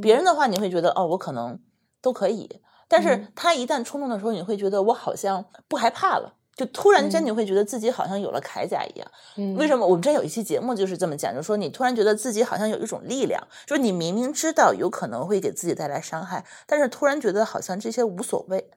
[0.00, 1.58] 别人的话你会觉得哦，我可能
[2.00, 9.10] 都可以，但是他一旦冲动的时候，你会觉得我好像不害怕了，就突然间你会觉得自己好像有了铠甲一样。
[9.56, 9.86] 为什么？
[9.86, 18.70] 我们之前有一期节目就是这么讲，就说你突然觉得自己好像有一种力量，就是你明明知道有可能会给自己带来伤害，但是突然觉得好像这些无所谓。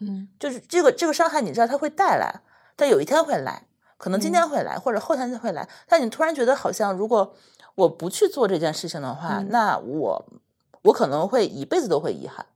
[0.00, 2.40] 嗯，就是这个这个伤害，你知道它会带来，
[2.74, 5.68] 但有一天会来，可能今天会来，或者后天会来。
[5.86, 7.32] 但你突然觉得好像，如果
[7.76, 10.26] 我不去做这件事情的话，那我
[10.84, 12.46] 我可能会一辈子都会遗憾。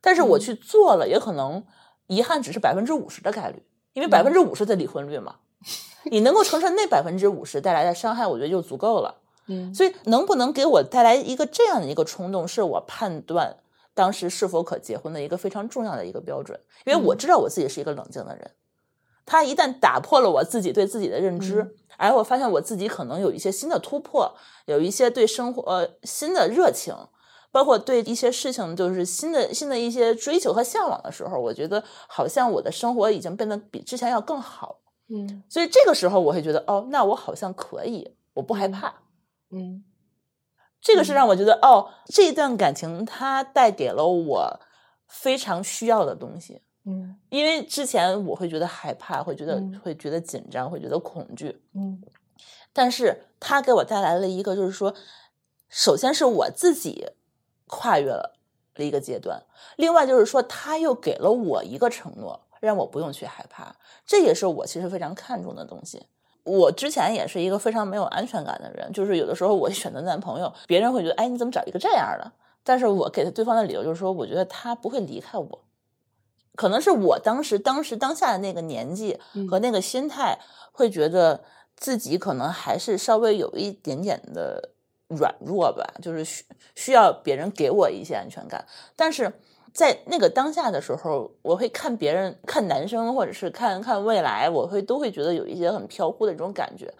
[0.00, 1.64] 但是我去做了，也可能
[2.06, 5.36] 遗憾只是百分之五十的概率，因为百分之五十的离婚率嘛，
[6.04, 9.16] 你能够承受那百分之五十带来的伤害，我觉得就足够了。
[9.46, 13.58] 嗯，所以能不能给我带来一个这样的一个冲动，是我判断。
[13.94, 18.52] 当时是否可结婚的一个非常重要的一个标准，因为我知道我自己是一个冷静的人。
[19.26, 26.94] 他一旦打破了我自己对自己的认知，而我发现我自己可能有一些新的突破，有一些对生活呃新的热情，
[27.50, 34.80] 包括对一些事情就是新的新的一些追求和向往的时候，我觉得好像我的生活已经变得比之前要更好。
[35.08, 38.94] 嗯，所以这个时候我会觉得，哦，那我好像可以，我不害怕。
[39.50, 39.84] 嗯。
[40.80, 44.60] 这个是让我觉得，哦，这段感情它带给了我
[45.08, 46.62] 非常需要的东西。
[46.86, 51.60] 嗯，因为之前我会觉得害怕，会觉得会觉得紧张，会觉得恐惧。
[51.74, 52.00] 嗯，
[52.72, 54.94] 但是它给我带来了一个，就是说，
[55.68, 57.08] 首先是我自己
[57.68, 58.34] 跨越了
[58.76, 59.40] 一个阶段，
[59.76, 63.76] 另外就是说，他又给了我一个承诺，让我不用去害怕。
[64.06, 66.06] 这也是我其实非常看重的东西。
[66.44, 72.32] 我之前也是一个非常没有安全感的人，就是有的时候我 选择男朋友，别人会觉得，哎，你怎么找一个这样的？
[72.64, 75.64] 但是我给对方的理由就是说，我觉得他不会离开我，
[76.54, 79.18] 可能是我当时当时当下的那个年纪
[79.50, 80.38] 和那个心态，
[80.72, 81.44] 会觉得
[81.76, 84.70] 自己可能还是稍微有一点点的
[85.08, 86.44] 软弱吧，就是需
[86.74, 88.64] 需要别人给我一些安全感，
[88.96, 89.32] 但是。
[89.70, 96.92] 在那个当下的时候，我会看别人看男生，或者是看看未来，我会都会觉得有一些很飘忽的这种感觉。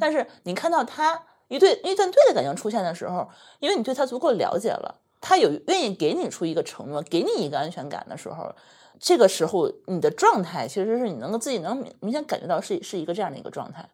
[0.00, 8.50] 但是你看到他一对一段对的感情出现的时候，因为你对他足够了解了，他有愿意给你出一个承诺，给你一个安全感的时候，
[8.98, 13.86] 这个时候你的状态其实是你能够自己能明显感觉到是是一个这样的一个状态。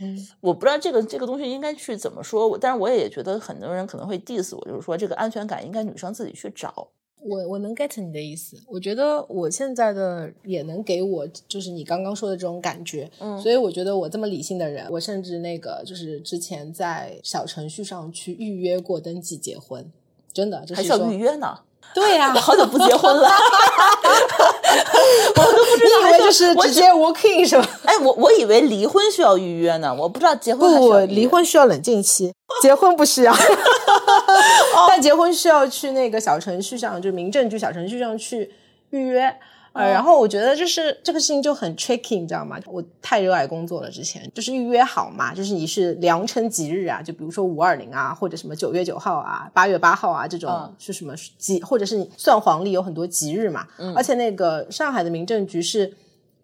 [0.00, 6.88] 嗯，我不知道这个这个东西应该去怎么说，但是我也觉得很多人可能会 diss 我，就是说这个安全感应该女生自己去找。
[7.20, 19.90] 我我能 get 你的意思，我觉得我现在的也能给我就是你刚刚说的这种感觉，嗯，所以我觉得我这么理性的人，我甚至那个就是之前在小程序上去预约过登记结婚，
[20.32, 21.58] 真的还需要预约呢。
[21.94, 23.28] 对呀，好久不结婚了，
[25.34, 27.66] 我都不知道， 以为就是直接 walk in 是吧？
[27.84, 33.34] 哎，我我以为离婚需要预约呢，我不知道结婚不，离婚需要冷静期，结婚不需要，
[34.88, 38.52] 但结婚需要去那个小程序上，就民政局小程序上去
[38.90, 39.34] 预约。
[39.78, 42.58] 呃，然后我觉得就是这个事情就很 tricky，你知道吗？
[42.66, 53.66] 我太热爱工作了，之前就是预约好嘛，就是你是良辰吉日啊，就比如说五二零啊，或者什么九月九号啊，八月八号啊，这种是什么吉，或者是你算黄历有很多吉日嘛。
[53.94, 55.94] 而且那个上海的民政局是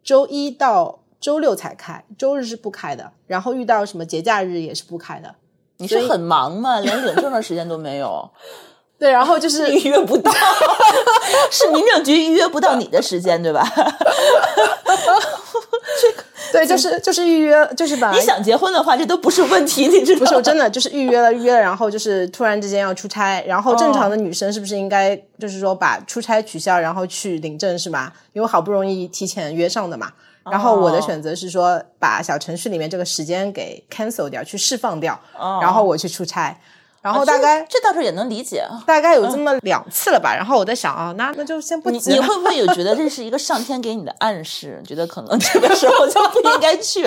[0.03, 5.35] 周一到周六才开，周日是不开的，然后遇到什么节假日也是不开的。
[5.79, 6.79] 你是很忙吗？
[6.79, 8.31] 连领证的时间都没有。
[9.05, 10.33] 对，然后就是预 约不到，
[11.53, 13.63] 是民政局预约不到你的时间，对吧？
[16.01, 28.11] 这 个对，就是就是预约，就是把你想结婚的话，这都不是问题，你知道不是，我真的就是预约了，预约了，然后就是突然之间要出差，然后正常的女生是不是应该就是说把出差取消，然后去领证是吧？
[28.33, 30.11] 因为好不容易提前约上的嘛。
[30.51, 35.19] 然后我的选择是说把小程序里面这个时间给 cancel 掉，去释放掉，
[35.61, 36.59] 然后我去出差。
[37.05, 40.35] 然后大概这倒是也能理解，大概有这么两次了吧。
[40.35, 42.11] 然后我在想啊，那那就先不急。
[42.11, 44.83] 你会不会有觉得这是一个上天给你的暗示？
[44.87, 47.05] 觉得可能这个时候就不应该去，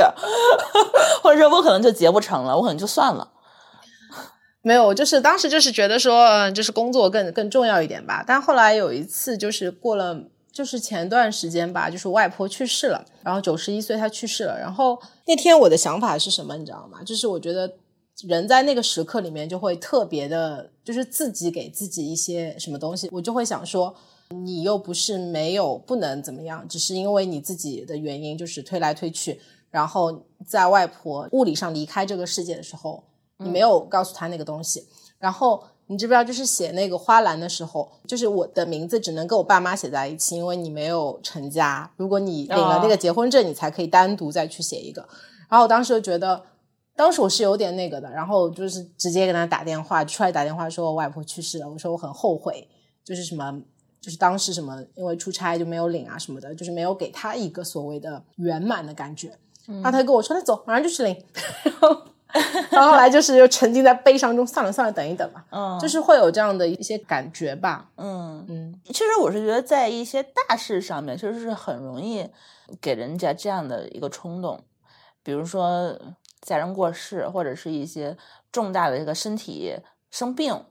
[1.23, 3.27] 或者说我可能就结不成了，我可能就算了。
[4.61, 8.23] 没有，就是当时就是觉得说，就是工作更更重要一点吧。
[8.27, 10.15] 但后来有一次，就是过了，
[10.51, 14.59] 就是前段时间吧，就是外婆去世了，然后九十一岁她去世了。
[14.59, 16.99] 然后那天我的想法是什么，你知道吗？
[17.03, 17.67] 就是我觉得。
[18.25, 23.93] 人在那个时刻里面就会特别的，就是自己给自己一些什么东西，我就会想说，
[24.29, 33.03] 你又不是没有不能怎么样，只是因为你自己的原因，就是推来推去，然后在外婆物理上离开这个世界的时候，
[33.37, 34.87] 你没有告诉她那个东西，
[35.19, 35.63] 然后。
[35.89, 41.89] 你知不知道，就是写那个花篮的时候，就是我的名字只能跟我爸妈写在一起，因为你没有成家。
[41.95, 45.07] 如果你领了那个结婚证，你才可以单独再去写一个。
[45.47, 46.43] 然后我当时就觉得，
[46.97, 52.67] 当时我是有点那个的，然后就是直接给他打电话，出来打电话说我外婆去世了，我说我很后悔，
[53.05, 53.61] 就是什么，
[54.01, 59.37] 就是当时什么，因为出差就没有领啊什么的，就是没有给他一个所谓的圆满的感觉。
[59.67, 61.15] 然后他跟我说，那走，马上就去领。
[61.63, 62.01] 然后。
[62.69, 65.45] 然后来就是又沉浸在悲伤中，算了算了，等一等吧。
[65.49, 67.89] 嗯，就是会有这样的一些感觉吧。
[67.95, 72.27] 嗯嗯，其实我是觉得在一些大事上面，其实是很容易
[72.81, 74.61] 给人家这样的一个冲动，
[75.23, 75.97] 比如说
[76.47, 78.17] 家人过世，或者是一些
[78.51, 79.75] 重大的这个身体
[80.09, 80.63] 生病，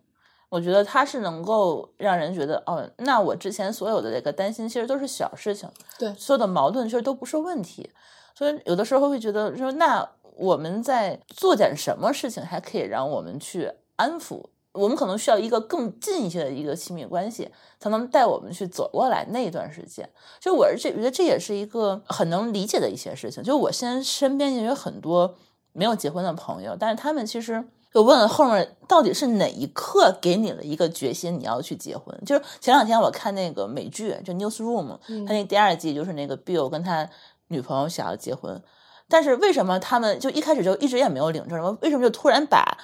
[0.48, 5.68] 我觉得它是能够让人觉得，哦，那我之前所有的这个担心，其实都是小事情。
[5.98, 7.90] 对，所有的矛盾其实都不是问题。
[8.34, 10.08] 所以有的时候会觉得说，那。
[10.38, 14.44] 我们在做点什么事情，还可以让我们去安抚？
[14.72, 20.06] 我们可能需要一个更近一些的一个亲密关系，才能带我们去走过来那一段时间。
[20.38, 23.42] 就我是觉得这也是一个很能理解的一些事情。
[23.42, 25.34] 就我现在身边也有很多
[25.76, 27.62] 没有结婚的朋友，但是他们其实
[27.92, 32.18] 就问了后面到底是哪一刻给你了一个决心你要去结婚？
[32.24, 37.08] 就是前两天我看那个美剧就《Newsroom》，他那第二季就是那个 Bill 跟他
[37.48, 38.62] 女朋友想要结婚。
[39.08, 41.78] 但是为什么他们就一开始就一直也没有领证？
[41.80, 42.76] 为什么就突然把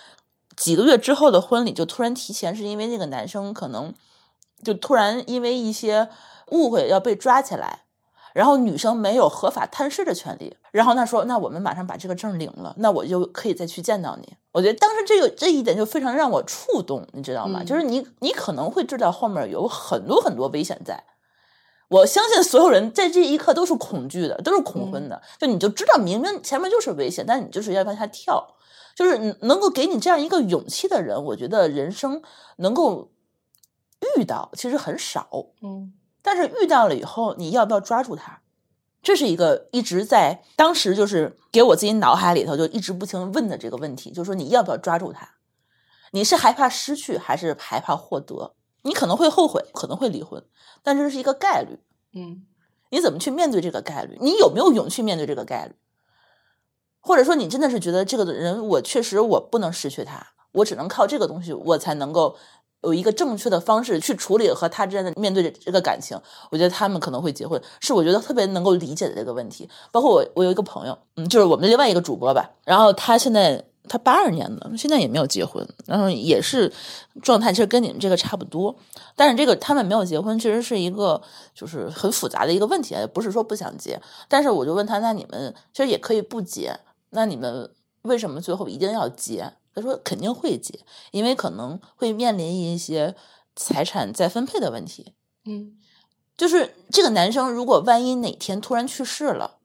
[0.57, 2.55] 几个月之后的婚礼就突然提前？
[2.55, 3.93] 是因为那个男生可能
[4.63, 6.09] 就突然因为一些
[6.51, 7.81] 误会要被抓起来，
[8.35, 10.57] 然后女生没有合法探视的权利。
[10.71, 17.63] 然后他说：“那我们马上把这个证领了，那我就可以再去见到你。”我觉得当时这个这一点就非常让我触动，你知道吗？
[17.65, 21.05] 就是你你可能会知道后面有很多很多危险在。
[21.89, 25.21] 我相信所有人在这一刻都是恐惧的，都是恐婚的。
[25.39, 28.55] 就你就知道明明前面就是危险，但你就是要往下跳。
[28.95, 32.21] 就是能够给你这样一个勇气的人，我觉得人生
[32.57, 33.11] 能够
[34.19, 35.29] 遇到其实很少。
[35.63, 38.41] 嗯，但是遇到了以后，你要不要抓住它？
[39.03, 45.29] 这是一个一直在当时就是给我自己脑海里头就一直不停问的这个问题，就是说你要不要抓住它？
[46.13, 48.55] 你是害怕失去，还是害怕获得？
[48.83, 50.45] 你可能会后悔，可能会离婚，
[50.83, 51.81] 但这是一个概率。
[52.15, 52.45] 嗯，
[52.91, 54.19] 你怎么去面对这个概率？
[54.21, 55.75] 你有没有勇气面对这个概率？
[57.01, 62.37] 或者说，你真的是觉得这个人，我确实我不能失去他，我只能靠这个东西，我才能够
[62.83, 66.19] 有一个正确的方式去处理和他之间的面对这个感情。
[66.51, 69.69] 我觉得他们可能会结婚，是我觉得特别能够理解的这个问题。
[69.91, 73.65] 包括我，我有一个朋友，嗯，就是我们的另外一个主播吧，然后他现在。
[73.89, 76.73] 他八二年的，现在也没有结婚，然后也是
[77.21, 78.75] 状态，其实跟你们这个差不多。
[79.17, 81.21] 但是这个他们没有结婚，其实是一个
[81.53, 84.01] 就是很复杂的一个问题，不是说不想结。
[84.29, 86.79] 但是我就问他，那你们其实也可以不结，
[87.11, 87.69] 那你们
[88.03, 89.53] 为什么最后一定要结？
[89.75, 90.81] 他说肯定会结，
[91.11, 93.15] 因为可能会面临一些
[93.57, 95.15] 财产再分配的问题。
[95.45, 95.77] 嗯，
[96.37, 99.59] 就是这个男生如果万一哪天突然去世了，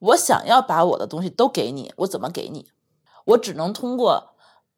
[0.00, 2.68] 我想要把我的东西都给你，我怎么给你？
[3.26, 4.34] 我只能通过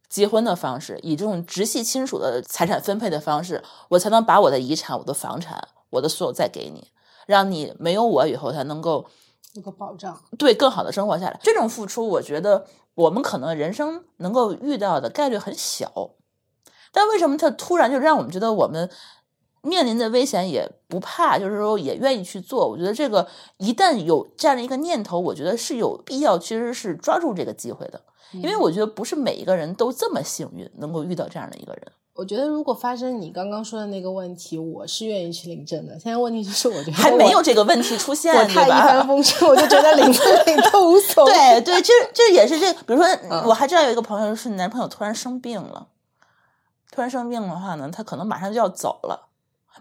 [0.09, 6.93] 结婚的方式，以这种直系亲属的财产分配的方式，我才能把我的遗产、我的房产、我的所有再给你，
[7.27, 9.07] 让你没有我以后才能够
[9.55, 11.41] 有个保障，对更好的生活下来。
[11.43, 16.11] 这种付出，我觉得我们可能人生能够遇到的概率很小，
[16.92, 18.90] 但为什么他突然就让我们觉得我们
[19.62, 22.68] 面临的危险也不怕，就是说也愿意去做？
[22.68, 23.28] 我觉得这个
[23.59, 28.02] 一旦有这样的一个念头，我觉得是有必要，其实是抓住这个机会的。
[28.32, 31.92] 因为我觉得不是每一个人都这么幸运，能够遇到这样的一个人。
[32.16, 35.98] 我觉得如果发生你刚刚说的那个问题，我是愿意去领证的。
[35.98, 41.33] 现在问题就是，我觉得还没有这个问题出现，我太一帆风顺，我就觉得领证领都无 所谓。
[41.33, 43.07] 对对，这这也是这，比如说，
[43.44, 45.88] 我还知道有一个朋友是男朋友突然生病了，
[46.90, 49.29] 突然生病的话呢，他可能马上就要走了，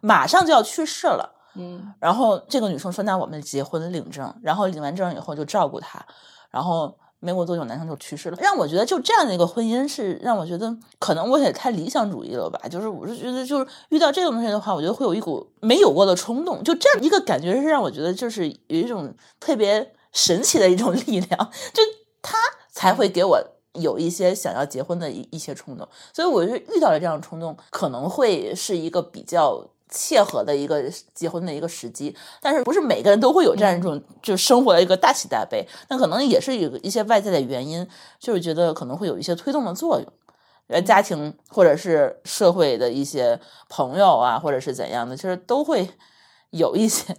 [0.01, 1.35] 马上就要去世了。
[1.55, 6.05] 嗯，然后这个女生说：“那我们结婚领证，然后领完证以后就照顾他，
[6.51, 12.59] 然后。”没过多久，男生就去世了，让我觉得就这样的一个婚姻是让我觉得可能我也太理想主义了吧。
[12.69, 16.63] 就是我是觉得，就是遇到这种东西的话，我觉得会有一股没有过的冲动。
[16.63, 21.81] 就这样一个感觉是让我觉得，就是有一种特别神奇的一种力量，就
[22.21, 22.37] 他
[22.71, 23.43] 才会给我
[23.73, 25.87] 有一些想要结婚的一一些冲动。
[26.13, 29.67] 所以我就遇到了这样的冲动，可能会是一个比较。
[29.95, 30.83] 切合的一个
[31.13, 37.87] 结婚的一个时机，但是不是每个人都会有这样一种就生活的一个大起大悲，那可能也是有一些外在的原因，
[38.19, 40.07] 就是觉得可能会有一些推动的作用。
[40.67, 43.39] 呃，家庭或者是社会的一些
[43.69, 45.87] 朋友啊，或者是怎样的，其实都会
[46.49, 47.15] 有一些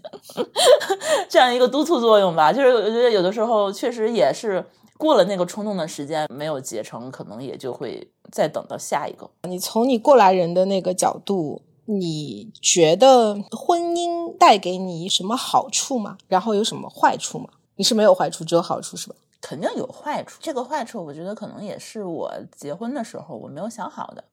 [1.30, 2.52] 这样一个督促作用吧。
[2.52, 4.64] 就是我觉得有的时候确实也是
[4.98, 9.30] 过了那个冲动的时间没有结成，可能也就会再等到下一个。
[9.44, 16.18] 你从你过来人的那个角度，你觉得婚姻带给你什么好处吗？
[16.28, 17.48] 然后有什么坏处吗？
[17.76, 19.16] 你是没有坏处，只有好处是吧？
[19.40, 24.24] 肯定有坏处，这个坏处我觉得可能也是我结婚的时候我没有想好的，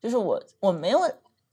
[0.00, 1.00] 就是我我没有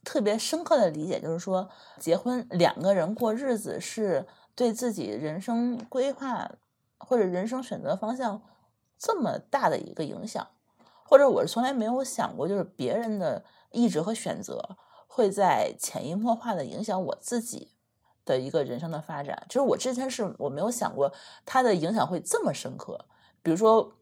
[0.06, 4.26] 特别深刻的理解，就是说结婚两个人过日子是
[4.56, 6.50] 对自己人生规划
[7.00, 8.42] 或者人生选择方向
[8.98, 10.48] 这么大的一个影响，
[11.04, 14.78] 或者我是从来没有想过，就是别人的意志和选择
[15.14, 17.70] 会在潜移默化的影响我自己。
[18.24, 21.12] 的一个人生的发展，就是我之前是我没有想过
[21.44, 23.08] 它的影响会这么深刻。
[23.42, 23.94] 比如说，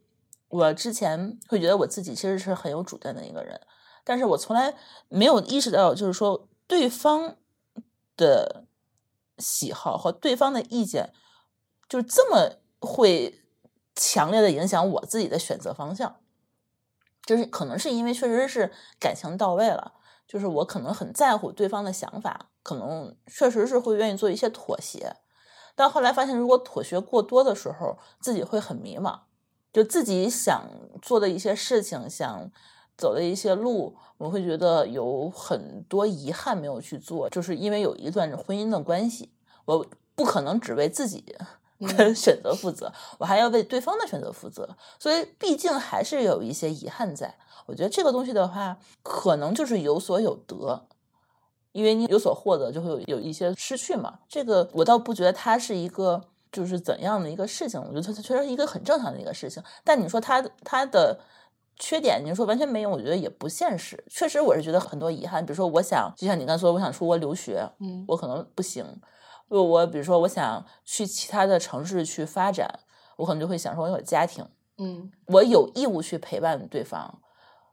[0.50, 3.60] 我之前会觉得我自己其实是很有主见的一个人，
[4.04, 4.76] 但是我从来
[5.08, 7.38] 没有意识到，就是说对方
[8.18, 8.66] 的
[9.38, 11.14] 喜好和对方的意见，
[11.88, 13.42] 就这么会
[13.96, 16.18] 强烈的影响我自己的选择方向。
[17.26, 19.94] 就是可能是因为确实是感情到位了。
[20.30, 25.16] 就是我可能很在乎对方的想法，可能确实是会愿意做一些妥协，
[25.76, 29.22] 但后来发现，如果妥协过多的时候，自己会很迷茫。
[29.74, 30.70] 就自己想
[31.02, 32.52] 做的一些事情，想
[32.96, 39.32] 走的一些路，我会觉得有很多遗憾没有去做，就是因为有一段婚姻的关系，
[39.66, 47.36] 我不可能只为自己的 选择负责，我还要为对方的选择负责，所以毕竟还是有一些遗憾在。
[47.70, 50.88] 我觉得这个东西的话，可能就是有所有得，
[51.72, 54.20] 因为你有所获得，就会有有一些失去嘛。
[54.28, 56.20] 这个我倒不觉得它是一个
[56.52, 59.62] 就是怎样的一个事情，我觉得它它确实是一个很正常的一个事情。
[59.84, 61.20] 但你说它它的
[61.78, 64.04] 缺点，你说完全没有，我觉得也不现实。
[64.10, 65.46] 确实，我是觉得很多遗憾。
[65.46, 68.84] 比如说，我想就像你刚才说，我想出国留学，嗯，我可能不行。
[69.48, 72.68] 我我比如说，我想去其他的城市去发展，
[73.18, 74.46] 我可能就会想说，我有家庭，
[74.78, 77.22] 嗯，我有义务去陪伴对方。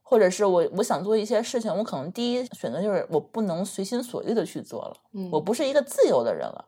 [0.08, 4.96] 或者是我我想做一些事情，我可能第一选择就是我不能随心所欲的去做了，
[5.32, 6.64] 我不是一个自由的人了。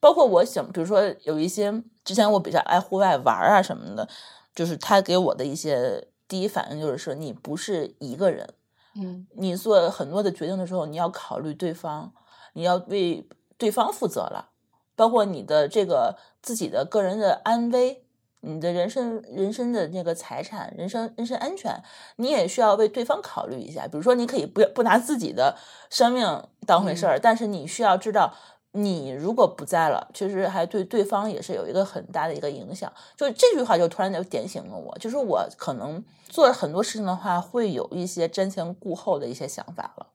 [0.00, 1.72] 包括我想，比如说有一些
[2.04, 4.08] 之前我比较爱户外玩啊什么的，
[4.56, 8.54] 就是他给我的一些第一反应就是说，你不是一个人，
[8.96, 12.12] 嗯，你做很多的决定的时候，你要考虑对方，
[12.54, 13.24] 你要为
[13.56, 14.48] 对方负责了，
[14.96, 18.04] 包括你的这个自己的个人的安危。
[18.42, 21.82] 你的人生、人身的那个财产、人身、人身安全，
[22.16, 23.86] 你也需要为对方考虑一下。
[23.86, 25.56] 比如说，你可以不不拿自己的
[25.90, 28.34] 生命当回事儿，但是你需要知道，
[28.72, 32.90] 你如果不在了，其实还对对方也是有一个很大的一个影响。
[33.16, 40.06] 就这句话，就突然就点醒了我，就是我可能做很多事情的话，会有一些瞻前顾后的一些想法了。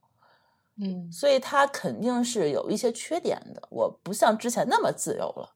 [0.81, 3.61] 嗯，所以他肯定是有一些缺点的。
[3.69, 5.54] 我不像之前那么自由了。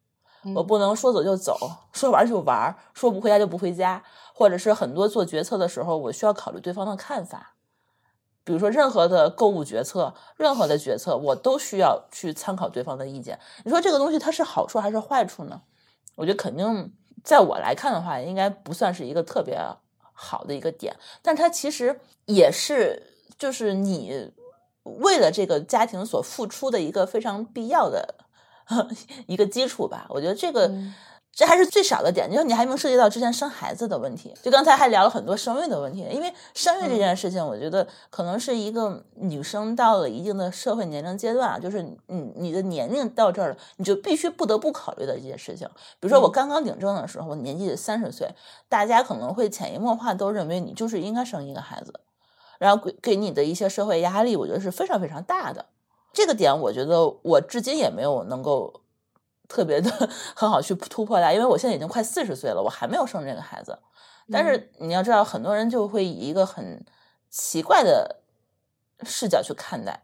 [0.56, 1.58] 我不能说走就走，
[1.92, 7.56] 说玩就玩，说不回家就不回家，或者是很多做决策的时候，我需要考虑对方的看法。
[8.46, 13.40] 比如说，任何的购物决策，任何的决策，我都需要去参考对方的意见。
[13.64, 15.62] 你说这个东西它是好处还是坏处呢？
[16.16, 19.60] 我觉得肯定，在我来看的话，应该不算是一个特别
[20.14, 24.32] 好的一个点，但它其实也是，就是你
[24.84, 28.16] 为了这个家庭所付出的一个非常必要的。
[29.28, 30.72] 一个基础吧，我觉得这个
[31.32, 32.30] 这还是最少的点。
[32.30, 36.06] 你说你还没有涉及到之前生孩子的问题，就刚才还聊了很多生育的问题。
[36.12, 45.68] 因为生育这件事情，我觉得可能是一个女生到了一定的社会年龄阶段啊，就是你你的年龄到这儿了，你就必须不得不考虑的一件事情。
[46.00, 48.30] 比如说我刚刚领证的时候，我年纪三十岁，
[48.68, 51.94] 大家可能会潜移默化都认为你就是应该生一个孩子，
[52.58, 55.68] 然后给给你的一些社会压力，我觉得是非常非常大的。
[56.12, 58.82] 这个点，我觉得我至今也没有能够
[59.48, 59.90] 特别的
[60.36, 63.78] 很好去突破它，因为我现在已经快四十岁了，我还没有生这个孩子。
[64.32, 66.86] 但是你要知道，很多人就会以一个很
[67.30, 68.22] 奇怪的
[69.04, 70.04] 视角去看待，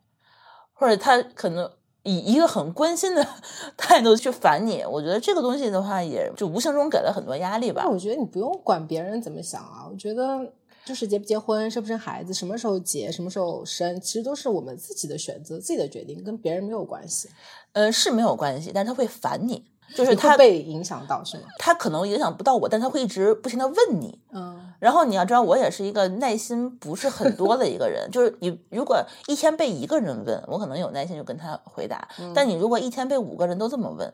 [0.74, 1.72] 或者他可能
[2.04, 3.28] 以一个很关心的
[3.78, 4.84] 态度去烦你。
[4.84, 7.88] 我觉得这个东西的话，也就无形中给了很多压力吧。
[7.88, 10.54] 我觉得你不用管别人怎么想啊，我觉得。
[10.86, 17.30] 就是结不结婚、生不生孩子、什么时候结、什么时候生，其实都是我们自己的选择、自己的决定，跟别人没有关系。
[17.74, 19.66] 呃，是没有关系，但是他会烦你，
[19.96, 21.44] 就是他被影响到，是吗？
[21.58, 24.20] 他可能影响不到我，但他会一直不停的问你。
[24.32, 24.62] 嗯。
[24.80, 32.08] 然后你要知道，我也是一个耐心不是很多的一个人， 就是你如果一天被一个人问，我可能有耐心就跟他回答。
[32.36, 34.14] 但你如果一天被五个人都这么问，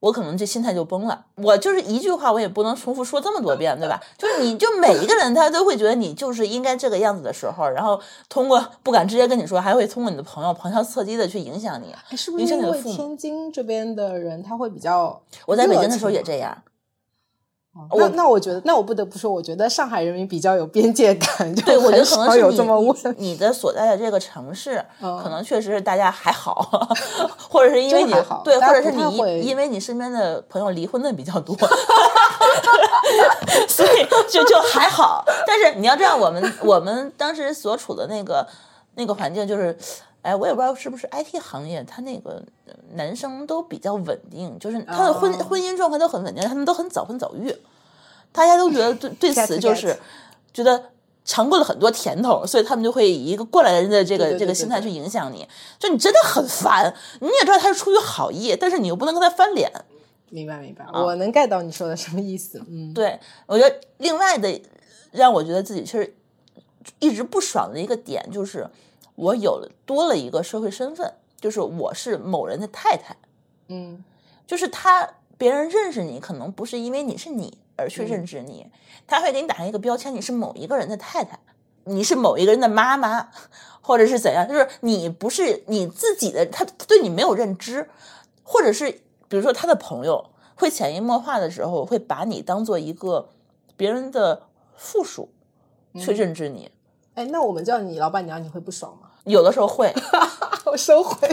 [0.00, 1.24] 我可能这心态就崩了。
[1.36, 4.00] 我就是一句话，我也不能重复说这么多遍，对吧？
[4.18, 15.20] 就是你就每一个人他都会觉得你就是应该这个样子的时候，然后通过不敢直接跟你说，还会通过你的朋友旁敲侧击的去影响你，是不是因为天津这边的人他会比较？
[15.46, 16.56] 我在北京的时候也这样。
[17.96, 21.54] 那那我觉得，那我不得不说，我觉得上海人民比较有边界感。
[21.56, 22.96] 对，我觉得可能是有这么问。
[23.18, 26.54] 你的所在的这个城市，可能确实是大家还好，
[27.50, 28.12] 或者是因为你
[28.44, 31.54] 对，或者是你因为你身边的朋友离婚的比较多，
[33.68, 35.24] 所以就就还好。
[35.46, 38.46] 但是你要知道，我们我们当时所处的那个
[38.94, 39.76] 那个环境，就是
[40.26, 42.42] 哎，我也不知道是不是 IT 行业，他那个。
[42.94, 47.54] 男生都比较稳定，就是他的婚婚姻状况都很稳定，他们都很早婚早育，
[48.32, 49.94] 大家都觉得对对此就是
[50.54, 50.90] 觉得
[51.24, 55.46] 尝过了很多甜头，所以他们就会以一个过来人的这个这个心态去影响你，
[55.78, 59.70] 就你真的很烦，你也知道他是出于好意，但是你又不能跟他翻脸。
[60.30, 62.62] 明白明白，我能 get 到你说的什么意思。
[62.68, 64.60] 嗯，对我觉得另外的
[65.10, 66.14] 让我觉得自己其实
[67.00, 68.66] 一直不爽的一个点就是
[69.16, 71.14] 我有了多了一个社会身份。
[71.38, 73.14] 就是我是某人的太太，
[73.68, 74.02] 嗯，
[74.46, 75.06] 就是他
[75.36, 78.66] 别人认识你，可能不是因为你是你而去认知你，
[79.06, 81.38] 他会给你打上一个标签，你是某一个人的太太，
[81.84, 83.28] 你是某一个人的妈妈，
[83.82, 87.90] 或者是怎样，就是你不是你自己的，他对你没有认知，
[88.42, 88.90] 或者是
[89.28, 93.28] 比如说他的朋友会潜移默化的时候会把你当做一个
[93.76, 94.44] 别人的
[94.74, 95.28] 附属
[95.94, 96.70] 去认知你。
[97.16, 99.08] 哎，那我们叫你老板娘，你会不爽吗？
[99.24, 99.92] 有的时候会，
[100.66, 101.26] 我收回。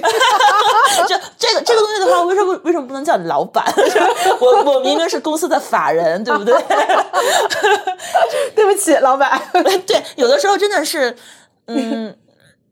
[1.07, 3.63] 这这个这个东西的话，为什么为什么不能叫你老板？
[4.39, 6.55] 我我明明是公司的法人，对不对？
[8.55, 9.39] 对不起，老板。
[9.85, 11.15] 对，有的时候真的是，
[11.67, 12.17] 嗯，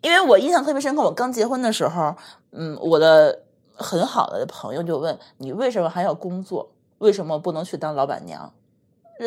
[0.01, 2.15] 因为我印象特别深刻，我刚结婚的时候，
[2.53, 3.41] 嗯，我的
[3.75, 6.71] 很好的朋友就问你为什么还要工作？
[6.99, 8.53] 为什么不能去当老板娘？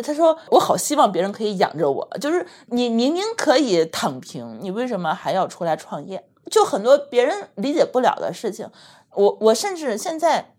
[0.03, 6.29] 他说：“我好希望别人可以养着我，就是你明明可以躺平，你为什么还要出来创业？
[6.51, 8.71] 就很多别人理解不了的事情。
[9.13, 10.55] 我我甚至现在，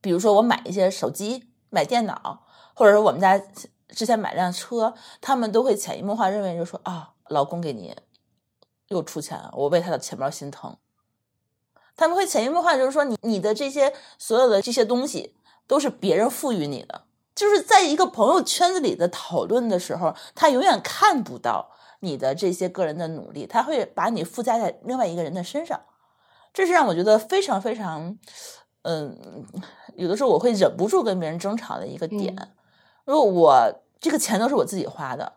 [0.00, 3.40] 比如说我买一些手机、买电脑，或者说我们家
[3.88, 7.96] 之前买辆车，他们都会潜移默化认为，就说啊，老公给你
[8.88, 10.76] 又出钱，我为他的钱包心疼。
[11.96, 15.34] 他们会潜移默化就是说，你你的这些所有的这些东西
[15.66, 17.02] 都是别人赋予你的。”
[17.34, 21.70] 就是在一个朋友圈子里的讨论的时候，他永远看不到
[22.00, 25.80] 你的这些个人的努力，他会把你附加在另外一个人的身上，
[26.52, 28.18] 这是让我觉得非常非常，
[28.82, 29.16] 嗯，
[29.94, 32.52] 有的时候我会忍不住跟别人争吵的一个点。
[33.04, 35.34] 如果我这个钱都是我自己花的，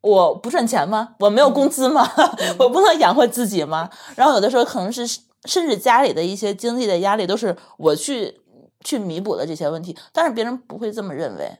[0.00, 1.16] 我不赚钱吗？
[1.20, 2.08] 我没有工资吗？
[2.60, 3.90] 我不能养活自己吗？
[4.14, 5.06] 然后有的时候可能是
[5.44, 8.41] 甚至家里的一些经济的压力都是我去。
[8.84, 11.58] 去弥补了这些问题，但是别人不会这么认为，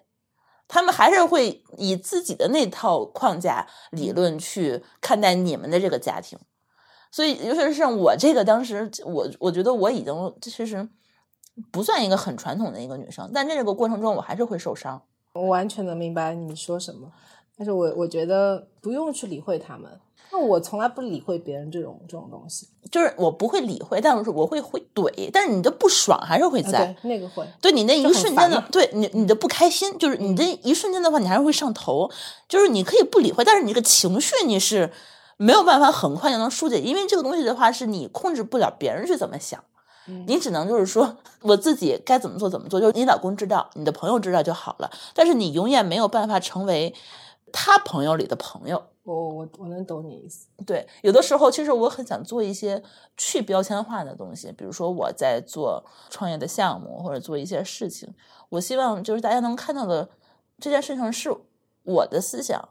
[0.68, 6.38] 他们还是会以自己的那套框架理论去看待你们的这个家庭。
[7.10, 10.88] 所以，尤其是像我这个，当时我我觉得我已经其实
[11.70, 15.02] 不算一个很传统的一个女生，但在这个过程中，我还是会受伤。
[15.34, 17.12] 我完全能明白你说什么，
[17.62, 19.88] 但是我我觉得不用去理会他们。
[20.32, 32.10] 那我从来不理会别人这种这种东西，就是我不会理会，但是我会会怼，但是你的不爽还是会在，那个会，对你那一瞬间的，对你你的不开心，就是你这一瞬间的话，你还是会上头，
[32.48, 34.90] 就是你可以不理会，但是你这个情绪你是
[35.36, 39.62] 没有办法很快就能疏解，因为这个东西的话是你控制不了别人去怎么想，
[40.26, 46.94] 你只能就是说我自己该怎么做怎么做，就是你老公知道，你的朋友知道就好了，但是你永远没有办法成为
[47.52, 48.82] 他朋友里的朋友。
[49.04, 50.46] 我我我能懂你意思。
[50.64, 52.80] 对，有的时候其实我很想做一些
[53.16, 58.14] 去标签化的东西，比如说我在做创业的项目或者做一些事情，
[58.48, 60.08] 我希望就是大家能看到的
[60.60, 61.34] 这件事情是
[61.82, 62.68] 我的思想，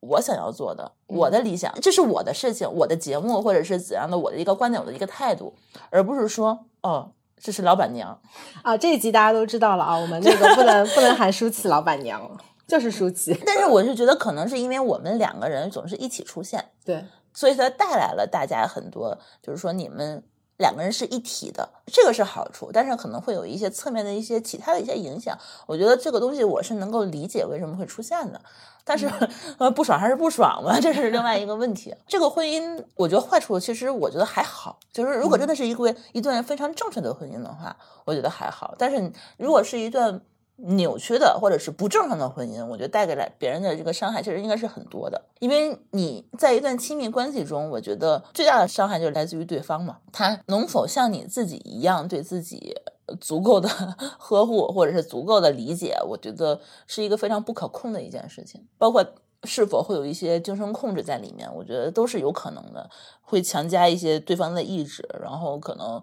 [0.00, 5.54] 我想要做的，我的理想，这是我的事情，我的节目或者是怎样的，我的一个观点，我的一个态度，
[5.88, 8.20] 而不是说哦，这是老板娘
[8.62, 8.76] 啊。
[8.76, 12.36] 这一集大家都知道了啊，我们那个不能不能喊舒淇老板娘了。
[12.72, 17.04] 就是舒淇，但是我是觉得可能是因为我们两个人总是一起出现，对，
[17.34, 20.24] 所以它带来了大家很多，就是说你们
[20.56, 25.38] 两个人是一体的，这个是好处，但是可能会有一些侧面的一些其他的一些影响。
[25.66, 28.40] 我觉得这个东西我是能够理解为什么会出现的，
[28.84, 29.06] 但是
[29.60, 31.94] 呃不爽还是不爽嘛，这是另外一个问题。
[32.08, 40.22] 这个婚姻我觉得坏处其实我觉得还好，就是如果真的是一个一段非常正确的婚姻的话，我觉得还好，但是如果是一段。
[40.64, 45.20] 扭曲的或者是不正常的婚姻，我觉得带给来别人的这个伤害，其实应该是很多的。
[45.40, 52.76] 因为你在一段亲密关系中，我觉得最大的伤害就是来自于对方嘛，他能否像你自己一样对自己
[53.20, 53.68] 足够的
[54.18, 58.64] 呵护，或者是足够的理解，我觉得是一个非常不可控的一件事情。
[58.78, 59.04] 包括
[59.42, 62.88] 是否会有一些精神控制在里面，我觉得都是有可能的，
[63.20, 66.00] 会强加一些对方的意志，然后可能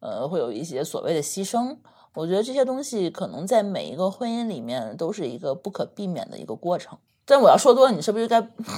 [0.00, 1.78] 呃会有一些所谓的牺牲。
[2.14, 6.98] 我觉得这些东西可能在每一个婚姻里面都是一个不可避免的一个过程。
[7.24, 8.72] 但我要说多了，你是不是该不不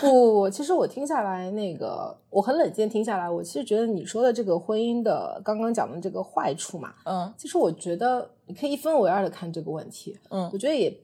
[0.00, 0.50] 不？
[0.50, 10.96] 其实我听下来，那个我很冷静听下来，我其实觉得你说的这个婚姻的刚刚讲的这个坏处嘛，嗯，其实我觉得你可以一分为二的看这个问题，嗯，我觉得也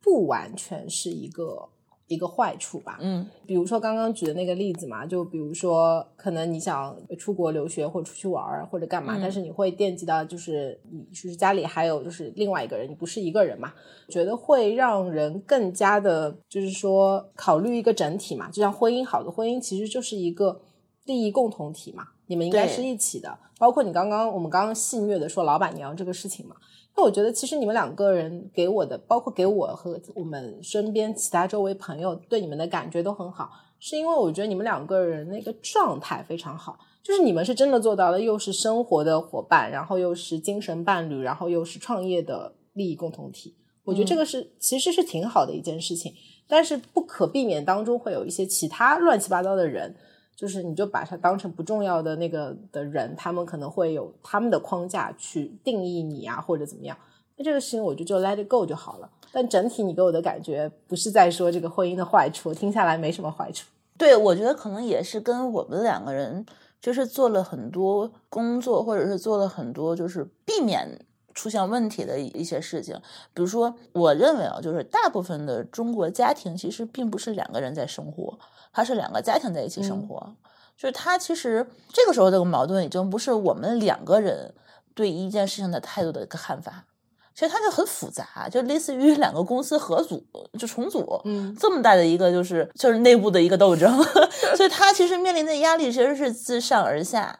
[0.00, 1.68] 不完全是一个。
[2.12, 13.72] 一个坏处吧，嗯，比如说刚刚举的那个例子嘛，就比如说可能你想出国留学或者出去玩或者干嘛，但是你会惦记到就是你就是家里还有就是另外一个人，你不是一个人嘛，
[14.08, 20.60] 觉得会让人更加的，就是说考虑一个整体嘛，就像婚姻，好的婚姻其实就是一个
[21.04, 26.56] 利益共同体嘛，你们应该是一起的，包括你刚刚我们刚刚戏谑的说老板娘这个事情嘛。
[26.94, 43.56] 那我觉得，其实你们两个人给我的，包括给我和我们身边其他周围朋友对你们的感觉都很好，是因为我觉得你们两个人那个状态非常好，就是你们是真的做到了，又是生活的伙伴，然后又是精神伴侣，然后又是创业的利益共同体。
[43.84, 46.12] 我觉得这个是其实是挺好的一件事情，
[46.46, 49.96] 但是不可避免当中会有一些其他乱七八糟的人。
[50.42, 56.98] 就是你就把它当成不重要的那个的人，他们可能会有他们的框架去定义你啊，或者怎么样。
[57.36, 59.08] 那这个事情我就就 let it go 就好了。
[59.30, 63.68] 但整体你给我的感觉不是在说这个婚姻的坏处，听下来没什么坏处。
[63.96, 66.44] 对，我觉得可能也是跟我们两个人
[66.80, 72.94] 就是做了很多工作，或者是做了很多就是避免出现问题的一些事情。
[73.34, 78.38] 比如说，我认为啊，就是大部分的中国家庭其实并不是两个人在生活。
[78.74, 80.34] 它是两个家庭在一起生活，
[80.78, 84.54] 就是他其实这个时候这个矛盾已经不是我们两个人
[84.94, 86.86] 对一件事情的态度的一个看法，
[87.34, 90.24] 其实它就很复杂，就类似于两个公司合组
[90.58, 94.02] 就重组，嗯，这么大的一个就是就是内部的一个斗争，
[94.56, 97.38] 所以他其实面临的压力其实是自上而下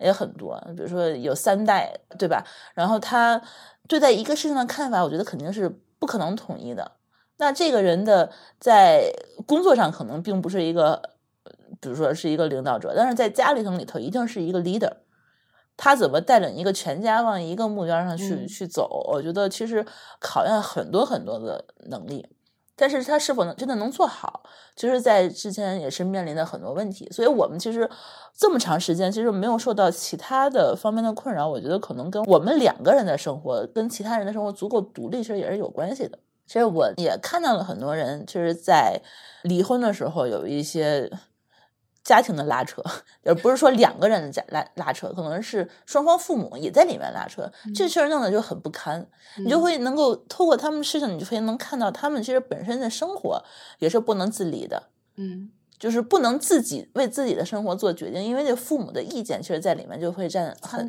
[0.00, 2.44] 也很多，比如说有三代对吧？
[2.74, 3.40] 然后他
[3.86, 6.92] 对待一个事情的看法，我觉得肯定是不可能统一的。
[7.38, 9.12] 那这个人的在
[9.46, 11.00] 工作上可能并不是一个，
[11.80, 14.92] 比如说是一个领导者，但是在家庭里头一定是一个 leader。
[15.76, 19.02] 他怎么带领一个全家往一个目标上去去走？
[19.10, 19.82] 我觉得其实
[20.18, 22.28] 考验很多很多的能力，
[22.80, 24.42] 但是他是否能真的能做好，
[24.74, 27.06] 其实，在之前也是面临的很多问题。
[27.10, 27.88] 所以我们其实
[28.34, 36.18] 这么长时间其实没有受到其他的方面的困扰，我觉得可能跟我们两个人的生活跟其他人的生活足够独立，其实也是有关系的。
[36.46, 38.98] 其实我也看到了很多人，就是在
[39.42, 41.08] 离婚的时候有一些
[42.10, 42.82] 家庭的拉扯，
[43.22, 49.06] 而不是说两个人的家拉拉扯，可能是双方父母也在里面拉扯，这事儿弄得就很不堪。
[49.38, 53.40] 你就会能够透过他们事情，你就会能看到他们其实本身的生活
[53.78, 54.88] 也是不能自理的，
[55.18, 60.88] 嗯，就是不能自己为自己的生活做决定，因为这父母的意见，其实在里面就会占很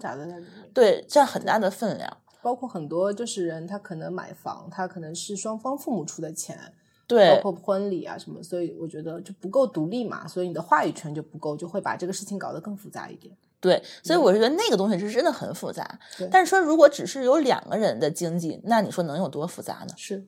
[0.74, 2.17] 对，占很大的分量。
[2.41, 6.74] 包括很多就是人，他可能买房，他可能是双方父母出的钱，
[7.16, 13.36] 对，包括婚礼啊什么，所以我觉得就不够独立嘛，所以你的话语权就不够，就会把这个事情搞得更复杂一点。
[13.59, 15.99] 对，所以我是觉得那个东西是真的很复杂。
[16.32, 19.93] 但是说如果只是有两个人的经济，那你说能有多复杂呢？
[19.97, 20.26] 是，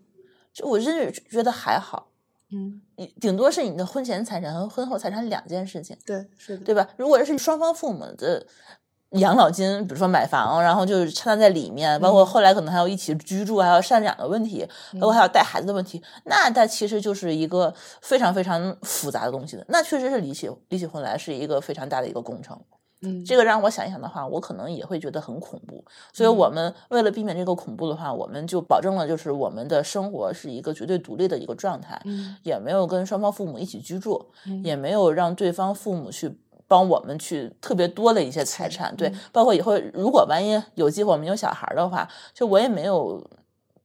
[0.53, 2.09] 就我真是觉得还好。
[2.51, 5.97] 嗯，你顶多是你的婚前财产和婚后财产两件事情。
[6.05, 6.87] 对，是的，对吧？
[6.97, 8.45] 如果是双方父母的。
[9.13, 19.65] 养老金，比如说买房，然后就是掺杂在里面，包括后来可能还要一起居住，还要赡养的问题，包括还要带孩子的问题，那它其实就是一个非常非常复杂的东西的。
[19.69, 22.59] 那确实是离起离起婚来是一个非常大的一个工程。
[23.05, 25.83] 嗯，这个让我想一想的话，我可能也会觉得很恐怖。
[26.13, 32.01] 所以我们为了避免这个恐怖的话，我们就保证了就是我们的生活是一个绝对独立的一个状态，
[32.43, 34.31] 也没有跟双方父母一起居住，
[34.63, 36.39] 也没有让对方父母去。
[36.73, 43.23] 帮我们去特别多的一些财产，对，包括以后如果万一有机会我们有小孩的话，就我也没有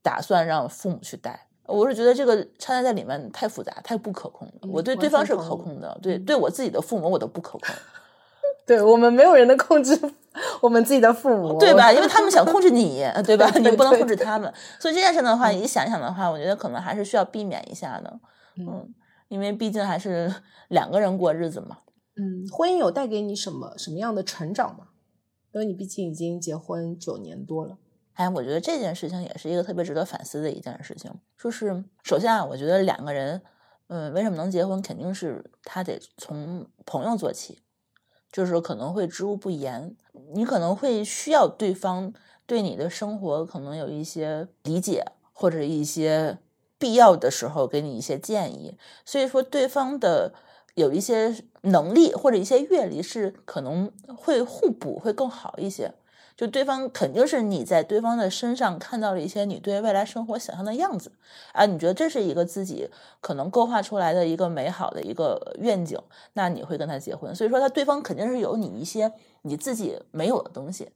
[0.01, 1.47] 打算让父母去带。
[1.67, 4.53] 我是觉得这个掺杂在里面太复杂、太不可控了。
[4.73, 7.75] 我对对方是可控的，对对我自己的父母我都不可控。
[8.65, 9.95] 对我们没有人能控制
[10.61, 11.93] 我们自己的父母，对吧？
[11.93, 13.47] 因为他们想控制 你，对吧？
[13.59, 14.51] 你不能控制他们。
[14.79, 18.19] 所以这件事的话，你想想的话，我觉得可能还是需要避免一下的。
[18.57, 18.91] 嗯，
[19.27, 20.33] 因为毕竟还是
[20.69, 21.77] 两个人过日子嘛。
[22.19, 24.89] 嗯，婚姻有带给你什么什么样的成长吗？
[25.53, 27.77] 因为你毕竟已经结婚九年多了。
[28.15, 31.09] 哎，我觉得这件事情也是一个特别值得反思的一件事情。
[31.41, 33.41] 就是首先啊，我觉得两个人，
[33.87, 37.59] 嗯，为什么能结婚，肯定是他得从朋友做起，
[38.29, 39.95] 就是可能会知无不言，
[40.33, 42.13] 你可能会需要对方
[42.45, 46.37] 对你的生活可能有一些理解，或者一些
[46.77, 48.77] 必要的时候给你一些建议。
[49.05, 50.33] 所以说，对方的
[50.75, 55.93] 有一些能力或者一些阅历是可能会互补，会更好一些。
[56.37, 61.11] 就对方肯定是你在对方的身上看到了一些你对未来生活想象的样子
[61.51, 62.89] 啊，你觉得这是一个自己
[63.19, 65.99] 可能勾画出来的一个美好的一个愿景，
[66.33, 67.35] 那你会跟他结婚。
[67.35, 69.11] 所以说，他对方肯定是有你一些
[69.41, 70.91] 你自己没有的东西。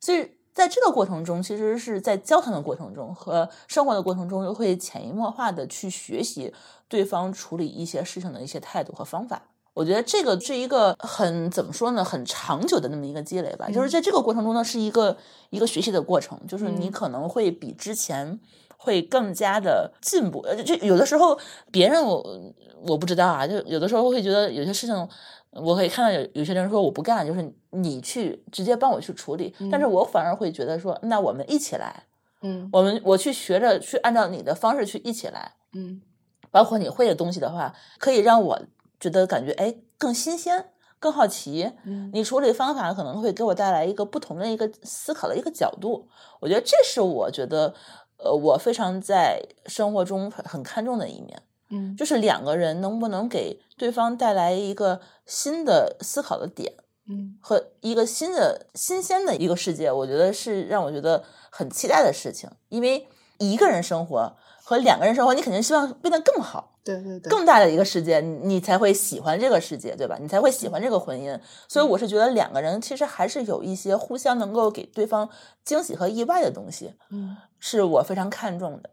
[0.00, 6.52] 所以在这个过程中，其实是在交谈的过程中和生活的过程中，又会潜移默化的去学习
[6.88, 9.40] 对方处理一些事情的一些态度和方法。
[9.74, 13.68] 我觉得这个是一个很怎么说呢，很长久的那么一个积累吧。
[13.70, 15.16] 就是在这个过程中呢，是一个
[15.50, 18.40] 一个学习的过程，就是你可能会比之前
[18.76, 20.40] 会更加的进步。
[20.40, 21.38] 呃，就有的时候
[21.70, 22.52] 别人我
[22.88, 25.08] 我不知道啊，就有的时候会觉得有些事情，
[25.52, 32.06] 我可以看到有有些人说我不干，就是你去直接帮我去处理，但是我反而会觉得说，那我们一起来，
[32.42, 36.02] 嗯，我们我去学着去按照你的方式去一起来，嗯，
[36.50, 38.60] 包括你会的东西的话，可以让我。
[39.00, 41.72] 觉得感觉哎更新鲜，更好奇。
[41.84, 46.08] 嗯，你处理方法可能会给我带来一个不同的一个思考的一个角度。
[46.40, 47.74] 我觉得这是我觉得
[48.18, 51.42] 呃我非常在生活中很看重的一面。
[51.70, 56.72] 嗯，就是两个人能不能给对方带来一个新的思考的点，
[57.10, 62.48] 嗯，和一个新的新鲜的一个世界，我觉得是让我觉得很期待的事情。
[62.70, 64.34] 因为一个人生活
[64.68, 66.78] 和两个人生活，你肯定希望变得更好。
[66.84, 70.18] 对对对，更大的一个世界，你才会喜欢这个世界，对吧？
[70.20, 71.40] 你才会喜欢这个婚姻。
[71.66, 75.30] 所以我是觉得两个人其实还是有一些互相能够给对方
[75.64, 78.90] 惊喜和意外的东西，嗯，是我非常看重的。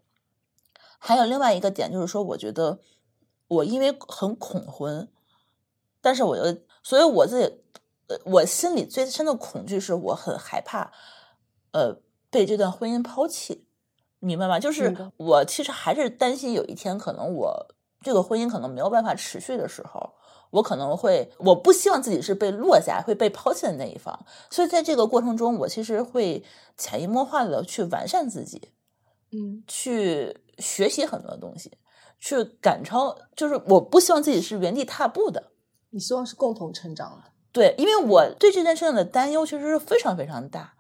[0.98, 2.80] 还有另外一个点就是说，我觉得
[3.50, 5.10] 我因为很恐婚，
[6.00, 7.46] 但是我又，所以我自己，
[8.08, 10.94] 呃，我心里最深的恐惧是我很害怕，
[11.74, 11.98] 呃，
[12.30, 13.68] 被这段婚姻抛弃，
[14.20, 14.60] 明白吗？
[14.60, 17.68] 就是我其实还是担心有一天可能我。
[18.02, 20.08] 这个婚姻可能没有办法持续的时候，
[20.52, 26.44] 我可能会，我不希望自己是被落下、会被抛弃的那一方，所以在这个过程中，我其实会
[26.78, 28.62] 潜移默化的去完善自己，
[29.32, 31.72] 嗯，去学习很多东西，
[32.20, 35.52] 去赶超，就是我不希望自己是原地踏步的，
[35.90, 40.75] 你希望是共同成长的，对，因为我对这件事情的担忧其实是非常非常大。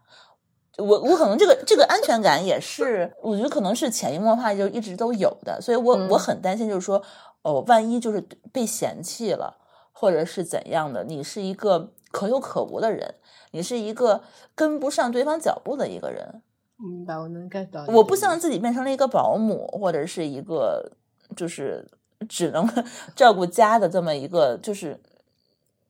[0.78, 7.01] 我我可能这个这个安全感也是，我觉得可能是潜移默化就一直都有的，所以我我很担心，就是说，
[7.43, 8.21] 哦，万一就是
[8.51, 9.57] 被嫌弃了，
[9.93, 13.15] 或者是怎样的，你是一个可有可无的人，
[13.51, 14.21] 你是一个
[14.53, 16.41] 跟不上对方脚步的一个人。
[16.78, 17.86] 明白，我能 get 到。
[17.88, 20.91] 我不希望自己变成了一个保姆，或者是一个
[21.38, 21.88] 就是
[22.28, 22.67] 只能
[23.15, 24.99] 照顾家的这么一个就是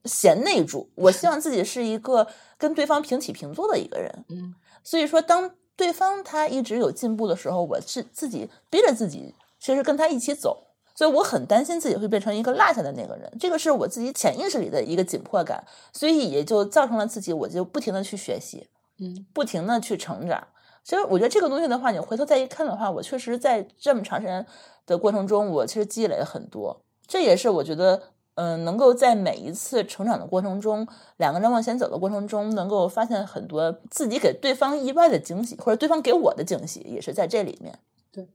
[0.03, 0.91] 贤内助。
[0.93, 2.27] 我希望自己是一个
[2.59, 4.25] 跟对方平起平坐的一个人。
[4.29, 4.53] 嗯。
[4.85, 10.67] 所以说，当对方他一直有进步的时候，我是自己逼着自己，其实跟他一起走。
[10.95, 18.69] 所以我很担心自己会变成一个落下的那个人，这个是我自己潜意识里的一个紧迫感，所以也就造成了自己，我就不停的去学习，
[18.99, 20.47] 嗯，不停的去成长。
[20.83, 24.45] 所以我觉得这个东西的话，你回头再一看的话，我确实在这么长时间
[24.85, 26.79] 的过程中，我其实积累了很多。
[27.07, 28.03] 这也是我觉得。
[28.35, 37.79] 嗯，能够在每一次成长的过程中，两个人往前走的过程中，能够发现很多自己给对方意外的惊喜，或者对方给我的惊喜，也是在这里面。
[38.11, 38.27] 对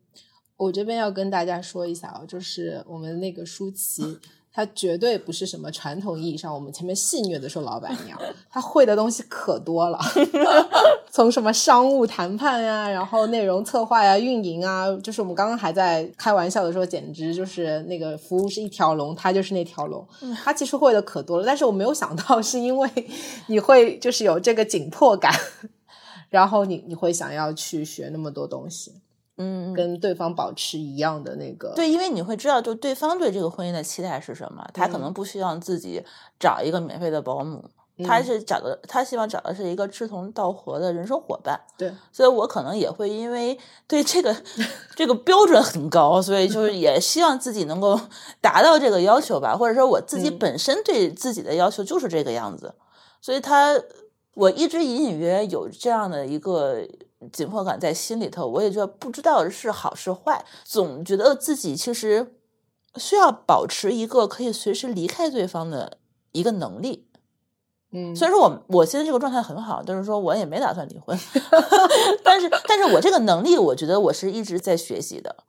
[0.57, 4.19] 我这边要跟大家说一下啊，就是我们那个舒淇。
[4.53, 8.19] 他绝对不是什么传统意义上我们前面戏谑的说老板娘，
[8.51, 9.99] 他会的东西可多了，
[11.11, 20.07] 从什么商务谈判呀，然后内容策划呀、运营啊，就是我们刚刚还在开玩笑的说，简直就是那个服务是一条龙，他就是那条龙。
[20.43, 22.91] 他其实会的可多了，但是我没有想到是因为
[23.47, 25.33] 你会就是有这个紧迫感，
[26.29, 28.95] 然后你你会想要去学那么多东西。
[29.43, 36.05] 嗯，跟对方保持一样的那个，对，因为你会知道，就对方对这个婚姻的期待是什么，他可能不希望自己
[36.39, 37.65] 找一个免费的保姆，
[38.05, 41.59] 他是找的，他希望找的是一个志同道合的人生伙伴。
[41.79, 44.37] 对，所以我可能也会因为对这个
[44.95, 47.99] 这个标准很高，所以就是也希望自己能够
[48.43, 52.75] 达到这个要求吧，或者说我自己本身对自己的要求就是这个样子，
[53.23, 53.75] 所以他
[54.35, 56.87] 我一直隐隐约约有这样的一个。
[57.33, 62.35] 紧迫感在心里头，我也就不知道是好是坏，总觉得自己其实
[62.97, 65.99] 需要保持一个可以随时离开对方的
[66.33, 67.07] 一个能力。
[67.93, 71.19] 嗯，虽然说我我现在这个状态很好，但是说我也没打算离婚，
[72.23, 75.45] 但是但是我这个能力，我觉得我是一直在学习的。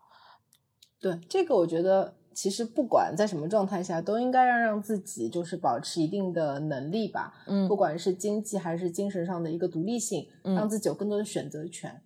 [0.99, 7.33] 对这个，我觉得其实不管在什么状态下，都应该要让自己就是保持一定的能力吧。
[7.45, 12.01] 嗯，不管是经济还是精神上的一个独立性，让自己有更多的选择权。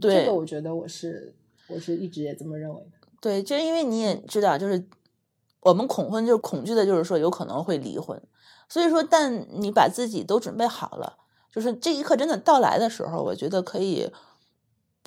[0.00, 1.34] 对，这个我觉得我是
[1.68, 3.08] 我是一直也这么认为的。
[3.20, 4.84] 对，就因为你也知道，就是
[5.60, 8.20] 我们恐婚，就是恐惧的，就是说有可能会离婚。
[8.68, 11.16] 所以说，但你把自己都准备好了，
[11.50, 14.10] 就是这一刻真的到来的时候，我觉得可以。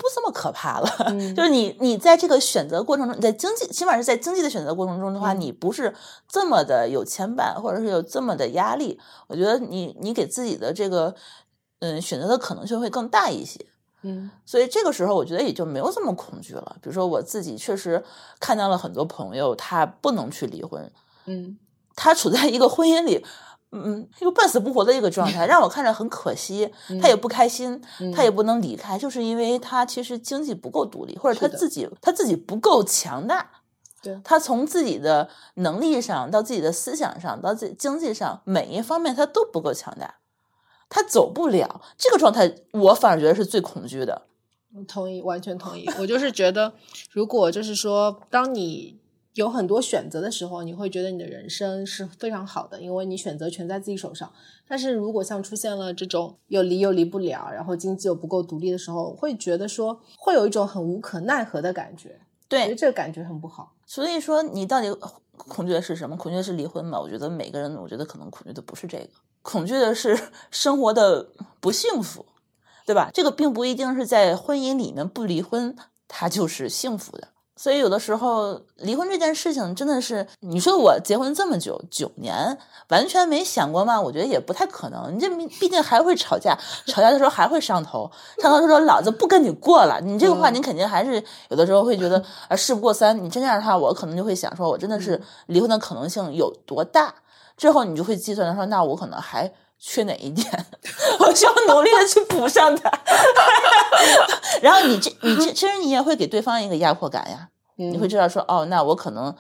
[0.02, 0.90] 不这么可怕了，
[1.38, 5.94] 就是你，你在这个选择过程中，你在经济，起码是在经济的选择过程中的话，你不是
[6.28, 9.00] 这么的有牵绊，或者是有这么的压力。
[9.28, 11.14] 我觉得你，你给自己的这个，
[11.82, 13.64] 嗯，选择的可能性会更大一些。
[14.02, 16.76] 嗯，所以这个时候，我觉得也就没有这么恐惧了。
[16.82, 18.04] 比如说，我自己确实
[18.40, 20.92] 看到了很多朋友，他不能去离婚，
[21.26, 21.60] 嗯，
[21.96, 23.24] 他处在一个婚姻里。
[23.74, 26.70] 嗯，一个半死不活的一个状态，让我看着很可惜。
[27.02, 27.82] 他也不开心，
[28.14, 33.50] 他也不能离开，就是因为他其实经济不够独立，或者他自己他自己不够强大。
[34.04, 40.16] 对，他从自己的能力上到自己的思想上到自己经济上每一方面他都不够强大，
[40.90, 44.24] 他走不了这个状态，我反而觉得是最恐惧的。
[44.88, 45.88] 同意，完全同意。
[46.00, 46.74] 我就是觉得，
[47.12, 49.01] 如果就是说，当你。
[49.34, 54.32] 有很多选择的时候，你会觉得你的人生是非常好的，因为你选择权在自己手上。
[54.68, 62.20] 但是如果像出现了这种又离又离不了，然后经济又不够独立的时候，会觉得说会有一种很无可奈何的感觉。
[62.48, 63.74] 对，这个感觉很不好。
[63.86, 64.94] 所以说，你到底
[65.32, 66.18] 恐惧的是什么？
[66.18, 67.00] 恐惧的是离婚吗？
[67.00, 69.10] 我觉得每个人，我觉得可能恐惧的不是这个，
[69.42, 70.18] 恐惧的是
[70.52, 71.30] 生活的
[71.62, 72.26] 不幸福，
[72.86, 73.10] 对吧？
[73.14, 75.76] 这个并不一定是在婚姻里面不离婚，
[76.10, 77.30] 它就是幸福的。
[77.62, 82.58] 所以有的时候离婚这件事情真的是，你说我结婚这么久九年，
[82.88, 84.02] 完全没想过吗？
[84.02, 85.16] 我觉得也不太可能。
[85.16, 86.58] 你这毕竟还会吵架，
[86.88, 88.10] 吵架的时候还会上头，
[88.42, 90.02] 上头说老子不跟你过了。
[90.02, 93.16] 你这个话，你肯定还是有的时候会觉得啊， 事不过三。
[93.16, 97.14] 你真这样的话，我可能就会想说，我真的是离婚的可能性有多大？
[97.56, 99.54] 之后你就会计算说，那我可能还。
[99.84, 100.46] 缺哪一点，
[101.18, 102.88] 我需要努力的去补上它。
[104.62, 107.50] 然后你这，你这，其实你也会给对方一个压迫感呀。
[107.90, 109.34] 你会知道说，哦，那我可能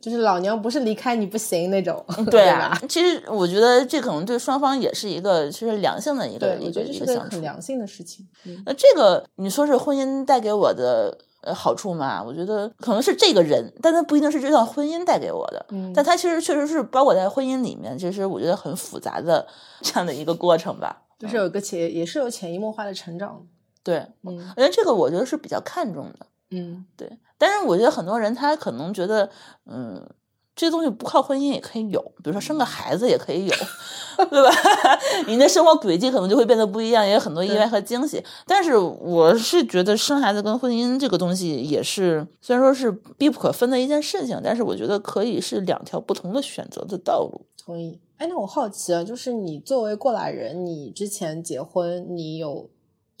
[0.00, 2.04] 就是老娘不是离开你不行那种。
[2.30, 8.26] 对啊，其实我觉得这可能对双方也是一个其实良性的一个一个一个相处，很良性的事情。
[8.64, 11.18] 那这个你说是婚姻带给我的。
[11.44, 15.66] 呃，好处嘛，我觉得可能是这个人，但他不一定是这段婚姻带给我的。
[15.70, 19.44] 嗯，但他其实确实是包括在婚姻里面，其实我觉得很复杂的
[19.80, 21.02] 这样的一个过程吧。
[21.18, 23.44] 就是有个潜，也是有潜移默化的成长。
[23.82, 26.26] 对，嗯，我觉得这个我觉得是比较看重的。
[26.52, 27.10] 嗯，对。
[27.42, 29.28] 但是我觉得很多人他可能觉得，
[29.66, 30.08] 嗯。
[30.54, 33.54] 这东西不靠婚姻也可以有，比如说生个孩子也可以有，
[34.28, 34.50] 对吧？
[35.26, 38.22] 你的生活轨迹可能就会变得不一样，也有很多意外和惊喜。
[38.46, 47.46] 但是我是觉得生孩子跟婚姻这个东西也是，虽然说是必不可分的一件事情，但是我觉得可以是两条不同的选择的道路。
[47.56, 47.98] 同意。
[48.18, 52.68] 哎，那我好奇啊，就是你作为过来人，你之前结婚，你有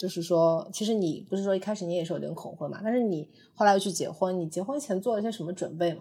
[0.02, 2.80] 就是说，其实你不是说一开始你也是有点恐婚嘛？
[2.82, 6.00] 但是你后来又去结婚，你结婚前做了些什么准备吗？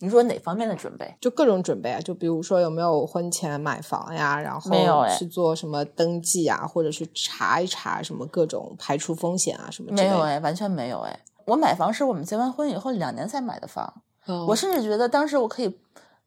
[0.00, 1.16] 你说哪方面的准备？
[1.18, 9.90] 就各种准备啊，就比如说有没有婚前买房呀，然后没有去做什么登记啊，或者去查一查什么各种排除风险啊什么？
[9.92, 11.18] 没有哎，完全没有哎。
[11.46, 14.02] 我买房是我们结完婚以后两年才买的房，
[14.46, 15.78] 我甚至觉得当时我可以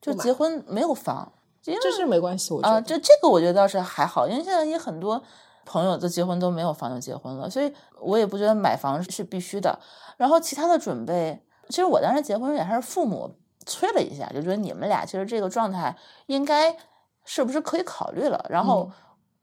[0.02, 2.52] 就结婚没有房，这是没关系。
[2.52, 5.22] 我觉得这这个我觉得倒是还好，因为现在也很多
[5.66, 9.80] 朋友都结婚都没有房就结婚了，所以我也不觉得买房是必须的。
[10.18, 13.36] 然后其他的准备，其实我当时结婚也还是父母。
[13.64, 15.96] 催了一下，就觉得你们俩其实这个状态
[16.26, 16.76] 应该
[17.24, 18.44] 是不是可以考虑了？
[18.50, 18.90] 然后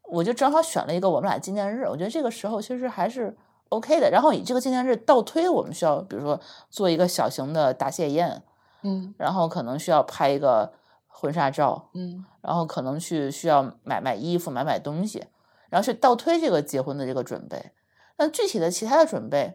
[0.03, 3.37] 我就正好选了一个我们俩纪念日，我觉得这个时候其实还是
[3.69, 4.11] OK 的。
[4.11, 6.39] 然后以这个纪念日倒推，我们需要比如说
[6.69, 8.43] 做一个小型的答谢宴，
[8.83, 10.73] 嗯，然后可能需要拍一个
[11.07, 15.25] 婚纱照，嗯，然后可能去需要买买衣服、买买东西，
[15.71, 17.73] 然后去倒推这个结婚的这个准备。
[18.17, 19.55] 那具体的其他的准备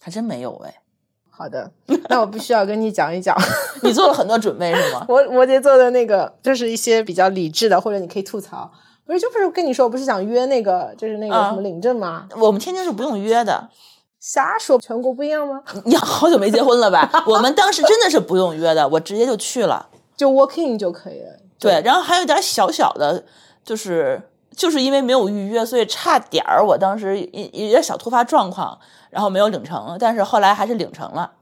[0.00, 0.82] 还真没有哎。
[1.30, 1.72] 好的，
[2.10, 3.34] 那我必须要跟你讲一讲，
[3.82, 5.04] 你做了很多准备是吗？
[5.08, 8.70] 我我得做的那个就是一些比较理智的，或者你可以吐槽。
[9.06, 12.28] 不是，就不是跟你说，我不是想约那个，就是那个什么领证吗？
[12.36, 13.70] 我们天津是不用约的，
[14.20, 15.62] 瞎说，全国不一样吗？
[15.86, 17.10] 你好久没结婚了吧？
[17.26, 21.38] 我们当时真的是不用约的，我直接就去了，就 walking 就可以了。
[21.58, 23.24] 对，然后还有点小小的，
[23.64, 24.20] 就是
[24.56, 28.78] 就是因为没有预约，所以差点儿，我当时有有点小突发状况。
[29.10, 31.32] 然后没有领成，但是后来还是领成了，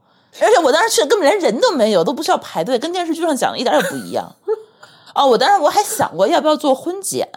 [0.40, 4.26] 而且我当时去根本连人都没有，都不需要排队，跟电视剧上讲的一点也不一样。
[5.14, 7.28] 哦，我当时我还想过要不要做婚检，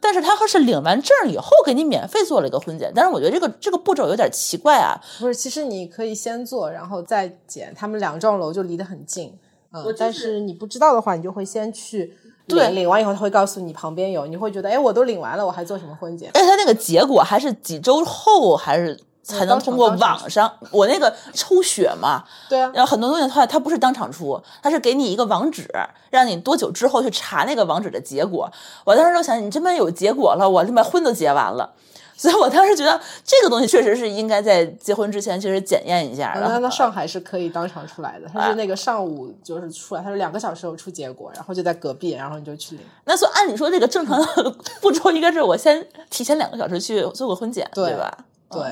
[0.00, 4.98] 但是他是领完证以后给你免费做了一个婚检，但是我觉得这个这个步骤有点奇怪啊。
[5.18, 9.38] 不是，其实你可以先做，然后再检，他们两幢楼就离得很近。
[9.72, 12.16] 嗯，但是你不知道的话，你就会先去
[12.46, 16.30] 领，领完以后他会告诉你旁边有，你会觉得哎，我都领完了，我还做什么婚检？
[16.34, 18.98] 哎，他那个结果还是几周后还是？
[19.28, 25.68] 才能通过网上，我那个抽血嘛，对啊，然后很多东西的话，它不是当场出，它是给你一个网址，
[26.10, 28.48] 让你多久之后去查那个网址的结果。
[28.84, 31.68] 我当时就想，你这边有结果了，我这边婚都结完了，
[32.16, 36.36] 所以我当时觉得这个东西确实是应该在结婚之前其实检验一下。
[36.40, 42.84] 那那上海是可以当场出来的，他是那个上午就是出来，他是两个小时后出结果，然后就在隔壁，然后你就去领。
[43.04, 48.16] 那所以按理说这个正常的 步骤应该是我先提前两个小时去做个婚检，对吧？
[48.50, 48.62] 对。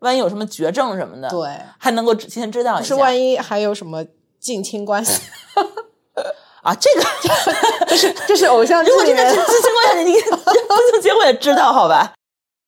[0.00, 1.48] 万一有什么绝症什么的，对，
[1.78, 2.88] 还能够提前知道一下。
[2.88, 4.04] 是万一还有什么
[4.38, 5.22] 近亲关系
[6.62, 6.74] 啊？
[6.74, 7.06] 这个
[7.88, 12.12] 这是这是偶像剧里面近亲关系，你不就结果也知道好吧？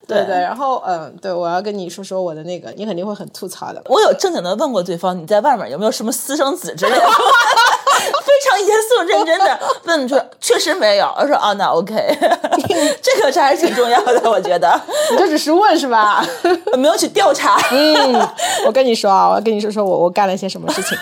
[0.07, 0.35] 对对。
[0.35, 3.81] 然后嗯，对我要跟你说说我的那个，你肯定会很吐槽的。
[3.85, 7.05] 我有正经的问过对方，你在外面有没有什么私生子之类的？
[7.97, 11.11] 非常严肃认真的问说，确实没有。
[11.17, 11.95] 我说哦，那 OK，
[13.01, 14.79] 这个是还是挺重要的，我觉得。
[15.11, 16.23] 你就只是问是吧？
[16.77, 17.59] 没有去调查。
[17.71, 18.27] 嗯，
[18.65, 20.97] 我跟你说啊，我要跟你说说我我干了些什么事情。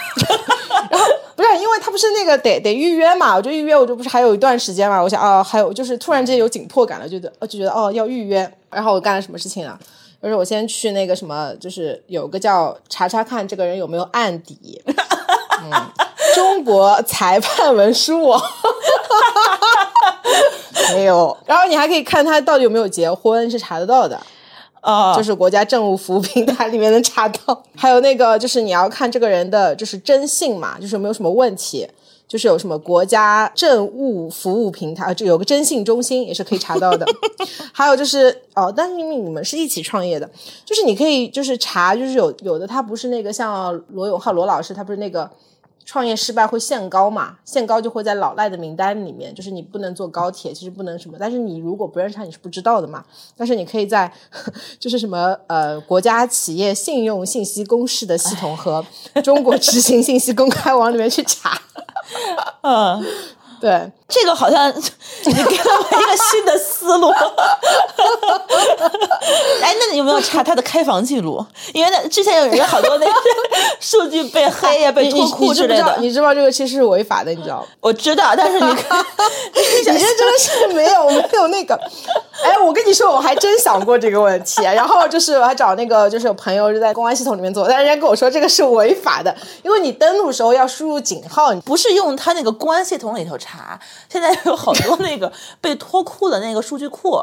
[0.90, 5.02] 然后不是因为他不是那个得得预约嘛，我就预约，我就不是还有一段时间嘛。
[5.02, 8.50] 我想啊，还有就是突然之间有紧迫感了，觉得就觉得哦要预约。
[8.76, 9.80] 然后我干了什么事情啊？
[10.22, 14.82] 就是我先去那个什么，就是有个叫查查看这个人有没有案底。
[15.64, 15.72] 嗯。
[16.34, 18.42] 中国裁判文书网
[20.94, 24.20] 没有，然后你还可以看他到底有没有结婚，是查得到的
[24.82, 27.64] 啊，就是国家政务服务平台里面能查到。
[27.78, 31.88] 还有那个就是你要看这个人的就是征信嘛，就是有没有什么问题，
[32.28, 37.06] 就是有什么国家政务服务平台，就有个征信中心也是可以查到的。
[37.72, 40.30] 还有就是哦，但是因为你们是一起创业的，
[40.66, 45.30] 就是你可以就是查，就是有有的他不是那个像罗永浩罗老师，他不是那个。
[45.88, 47.38] 创业失败会限高嘛？
[47.46, 51.16] 限高就会在老赖的名单里面，就是你不能坐高铁，其实不能什么。
[51.20, 53.06] 但是你如果不认识他，你是不知道的嘛。
[53.38, 54.12] 但是你可以在
[54.82, 58.84] 就是什么呃国家企业信用信息公示的系统和
[59.24, 61.56] 中国执行信息公开网里面去查。
[62.64, 63.06] 嗯。
[63.62, 67.08] 对，这个好像你给了我一个新的思路。
[69.62, 71.44] 哎，那你有没有查他的开房记录？
[71.74, 73.14] 因为那之前有人好多那个
[73.80, 75.96] 数据被黑呀、被脱库之类的。
[76.00, 77.68] 你知道这个其实是违法的，你知道吗？
[77.80, 79.00] 我知道，但是你看，
[79.56, 81.80] 你这真的是没有没有那个。
[82.44, 84.62] 哎，我跟你说，我还真想过这个问题。
[84.64, 93.80] 然后就是我还找那个，就是有朋友就在公安系统里面做，但人家跟我说这个是违法的，因为你登录时候要输入井号，不是用他那个公安系统里头查。
[94.10, 95.32] 现在有好多那个
[95.62, 97.20] 被脱库的那个数据库，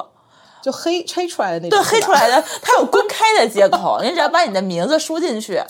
[0.63, 5.63] 就黑黑出来的那对黑出来的，它有公开的接口，你只要把你的名字输进去。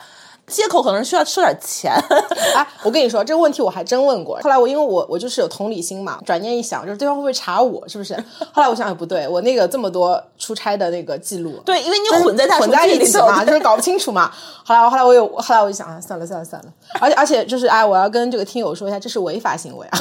[0.52, 1.92] 接口可能需要收点钱。
[2.54, 4.38] 哎，我跟你说这个问题我还真问过。
[4.42, 8.14] 后来我因为我我就是有同理心嘛，转念一想，就是对方会不会查我，是不是？
[8.52, 14.30] 后来我想也不对，我那个这么多出差的那个记录，对，因为你混在混在一起嘛，就是搞不清楚嘛。
[14.64, 16.72] 后来我后来我有，后来我就想啊，算了算了算了。
[17.00, 19.98] 而且 而且就是哎，我要跟这个听友说一下，这是违法行为啊，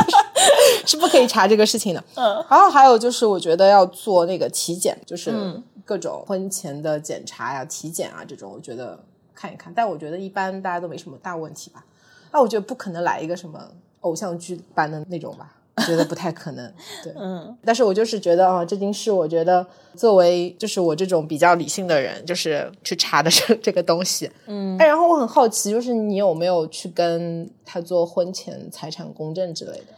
[0.86, 2.02] 是不可以查这个事情的。
[2.14, 2.44] 嗯。
[2.48, 8.98] 然后还有就是，我觉得要做那个体检，就是各种婚前的检查呀、体检啊这种，我觉得。
[9.44, 11.84] 看一看，但我觉得一般大家都没什么大问题吧。
[12.32, 13.60] 那我觉得不可能来一个什么
[14.00, 15.54] 偶像剧般的那种吧，
[15.86, 16.72] 觉得不太可能。
[17.02, 17.54] 对， 嗯。
[17.62, 24.78] 但是我就是觉得啊，这件事，我觉得作为就是我这种比较理性的人，就是去查的这这个东西，嗯。
[24.78, 29.88] 哎，然后我很好奇，就是你有没有去跟他做婚前财产公证之类的？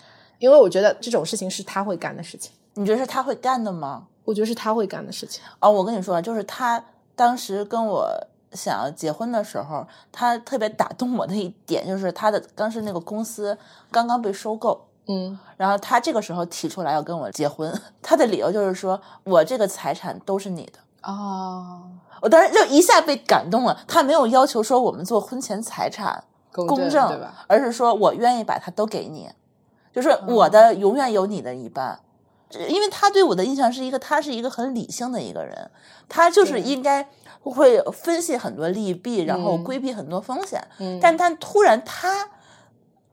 [0.41, 2.51] 因为我觉得这种事情是他会干的事情。
[2.75, 4.09] 你觉得是他会干的吗？
[4.25, 5.41] 我觉得是他会干的事情。
[5.61, 6.85] 哦，我跟你说，就是他
[7.15, 8.11] 当时跟我。
[8.53, 13.57] 想要结婚的时候，他特别打动我的一点就是他的当时那个公司
[13.91, 21.83] 刚刚被收购，嗯，然后他这个时候提出来要跟我结婚， 他的理由就是说我这个财产都是你的哦，
[22.23, 23.79] 我当时就一下被感动了。
[23.87, 27.45] 他没有要求说我们做婚前财产公证，对吧？
[27.49, 29.29] 而是说我愿意把它都给你，
[29.93, 32.01] 就是我的永远有你的一半，
[32.69, 35.71] 因为他对我的印象是一个他是一个很理性的一个人，
[36.09, 37.09] 他就是应该。
[37.51, 40.63] 会分析很多利弊，然后规避很多风险。
[40.79, 42.29] 嗯，但但突然他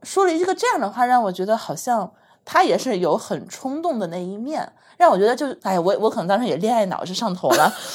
[0.02, 2.12] 说了一个这样的话，让我觉得好像
[2.44, 7.72] 他也是有很冲动的那一面，让我觉得就哎呀，我我可能当时也恋爱脑是上头了，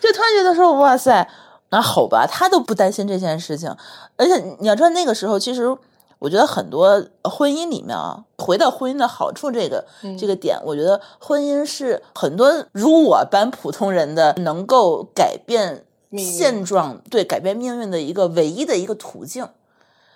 [0.00, 1.28] 就突然觉得说哇塞，
[1.70, 3.74] 那好吧，他都不担心这件事情，
[4.16, 5.76] 而且你要知道那个时候其实。
[6.24, 9.84] 我觉得很多婚姻里面啊，回到婚姻的好处这个
[10.18, 15.84] 这个点，我觉得婚姻是很多如我般普通人的能够改变
[16.16, 19.46] 现状、对改变命运的一个唯一的一个途径。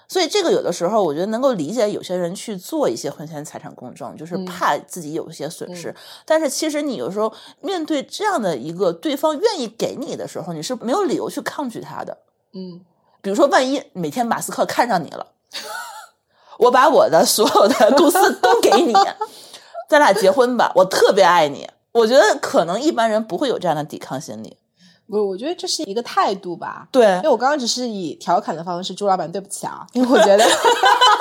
[0.08, 5.94] 所以这个有的时候，我觉得能够理解有些人去做一些婚前财产公证，就是怕自己有一些损失。
[6.24, 7.30] 但是其实你有时候
[7.60, 12.16] 面对这样的一个对方愿意给你的时候，你是没有理由去抗拒他的。
[12.54, 12.80] 嗯，
[13.20, 15.26] 比如说，万一每天马斯克看上你了，
[16.58, 18.92] 我把我的所有的公司都给你，
[19.88, 21.68] 咱俩结婚吧，我特别爱你。
[21.92, 24.58] 我觉得可能一般人不会有这样的抵抗心理。
[25.08, 26.86] 不，我觉得这是一个态度吧。
[26.92, 30.44] 对，因为我刚刚只是以调侃的方式，朱老板，对不起啊，因为我觉得，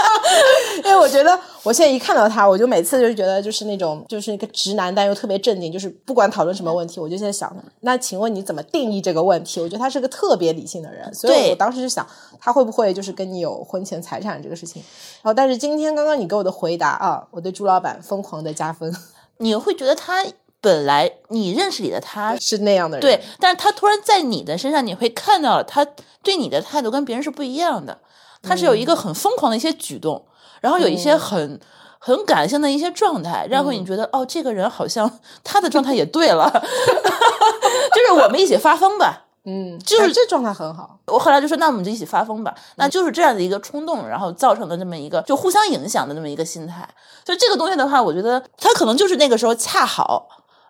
[0.83, 9.61] 因为我觉得，我现在一看到他，我就每次就觉得就是那种就是一个直男，但又特别正经，就是不管讨论什么问题，我就在想，那请问你怎么定义这个问题？
[9.61, 12.05] 我觉得他是个特别理性的人，所以我当时就想，
[12.39, 14.83] 他会不会就是跟你有婚前财产这个事情？
[15.21, 18.93] 然后，但是今天刚刚你给我的回答啊，我对朱老板疯狂的加分。
[19.37, 20.25] 你会觉得他？
[20.59, 25.85] 本来你认识里的他是那样的人，对，但是他突然在你的身上，你会看到他
[26.23, 27.99] 对你的态度跟别人是不一样的。
[28.43, 30.25] 他是有一个很疯狂的一些举动，
[30.61, 31.59] 然后有一些很
[31.99, 39.25] 很感性的一些状态，然后你觉得哦，这个人好像他的状态也对了， 就是我们一起发疯吧。
[39.49, 40.99] 嗯，就是这状态很好。
[41.05, 42.53] 我后来就说，那我们就一起发疯吧。
[42.75, 46.87] 那就是这样的一个冲动，然后造成的这么一个就互相影响的这么一个心态。
[47.25, 50.27] 所以这个东西的话，我觉得他可能就是那个时候恰好。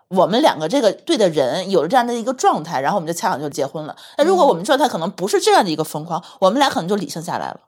[0.08, 3.94] 我们两个这个对的人有了这样的一个状态，然后我们就恰好就结婚了。
[4.16, 7.60] 那如果我们状态可能不是这样的一个疯狂，我们俩可能就理性下来了。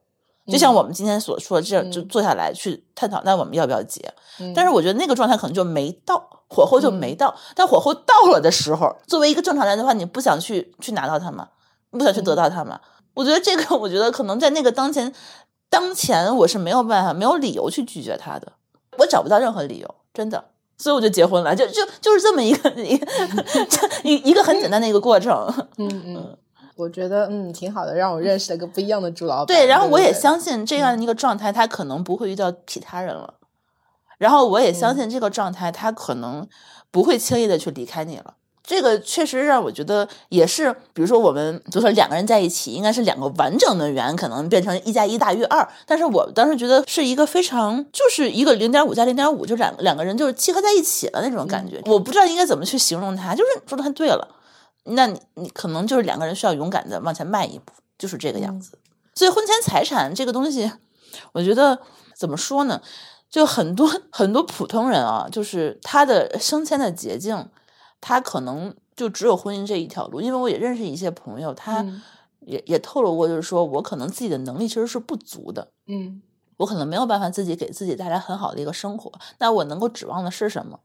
[0.46, 4.12] 就像我们今天所说，这样就坐下来去探讨，那我们要不要结？
[4.54, 7.36] 但是我觉得那个状态可能就没到，火候就没到。
[7.54, 11.48] 但火候到了的时候，作为一个正常人的话，你不想去去拿到它吗？
[11.90, 12.80] 不想去得到它吗？
[13.14, 15.12] 我觉得这个，我觉得可能在那个当前
[15.68, 18.52] 当前，我是没有办法、没有理由去拒绝他的，
[18.98, 20.44] 我找不到任何理由，真的。
[20.80, 22.98] 所以我就结婚了，就就就是这么一个 一
[24.02, 25.46] 一一个很简单的一个过程。
[25.76, 26.38] 嗯嗯，
[26.74, 29.46] 我觉得嗯挺好的，让我认识了个不一样的朱老板。
[29.46, 33.34] 对，然后我也相信这样的一个状态，他可能不会遇到其他人了。
[34.16, 36.48] 然后我也相信这个状态，他可能
[36.90, 38.36] 不会轻易的去离开你了。
[38.70, 45.68] 这个确实让我觉得也是，比如说我们就说两个人在一起，应该是两个完整的圆，可能变成一加一大于二。
[45.84, 51.82] 但是我当时觉得是一个非常，就是一个零点五加零点五，就两两个人就是契合在一起了那种感觉。
[51.84, 54.28] 我不知道应该怎么去形容它，就是说的太对了。
[54.84, 58.78] 那你你可能就是两个人需要勇敢的往前迈一步，就是这个样子。
[59.16, 60.70] 所以婚前财产这个东西，
[61.32, 61.80] 我觉得
[62.16, 62.80] 怎么说呢？
[63.28, 67.48] 就很多很多普通人啊，就是他的升迁的捷径。
[68.00, 71.84] 他可能就只有婚姻这一条路，因为我也认识一些朋友，他
[72.40, 76.22] 也也透露过，就是说我可能自己的能力其实是不足的，嗯，
[76.56, 80.80] 我可能没有办法自己给自己带来很好的一个生活，那我能够指望的是什么？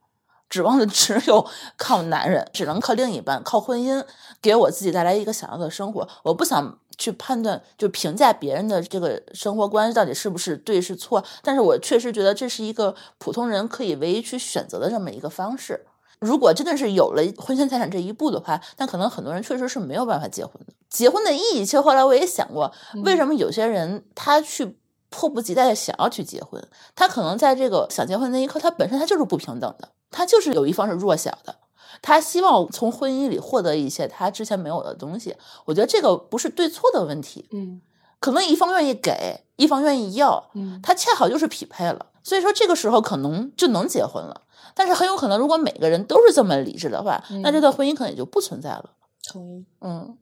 [0.48, 1.46] 指望的 只有
[1.76, 4.06] 靠男人，只能靠另一半，靠婚姻
[4.42, 6.08] 给我自己带来一个想要的生活。
[6.24, 15.88] 我不想去判断，就评价别人的这个生活观到底是不是对是错，但是我确实觉得这是一个普通人可以唯一去选择的这么一个方式。
[16.20, 20.74] 如果真的是有了婚前财产这一步的话，那可能很多人确实是没有办法结婚的。
[20.90, 22.72] 结婚的意义，其实后来我也想过，
[23.04, 24.78] 为什么有些人他去
[25.10, 26.66] 迫不及待的想要去结婚？
[26.96, 31.56] 他可能在这个想结婚那一刻，他本身他就是不平等的，他就是有一方是弱小的，
[32.02, 35.36] 他希望从婚姻里获得一些他之前没有的东西。
[35.66, 37.82] 我觉得这个不是对错的问题，嗯，
[38.20, 44.42] 可能一方愿意给，一方愿意要，嗯，他恰好就是匹配了，所以说这个时候可能就能结婚了。
[44.74, 48.90] 但是很有可能，如果每个人都是这么理智的话，那这段婚姻可能也就不存在了。
[49.32, 49.66] 同意。
[49.80, 50.18] 嗯，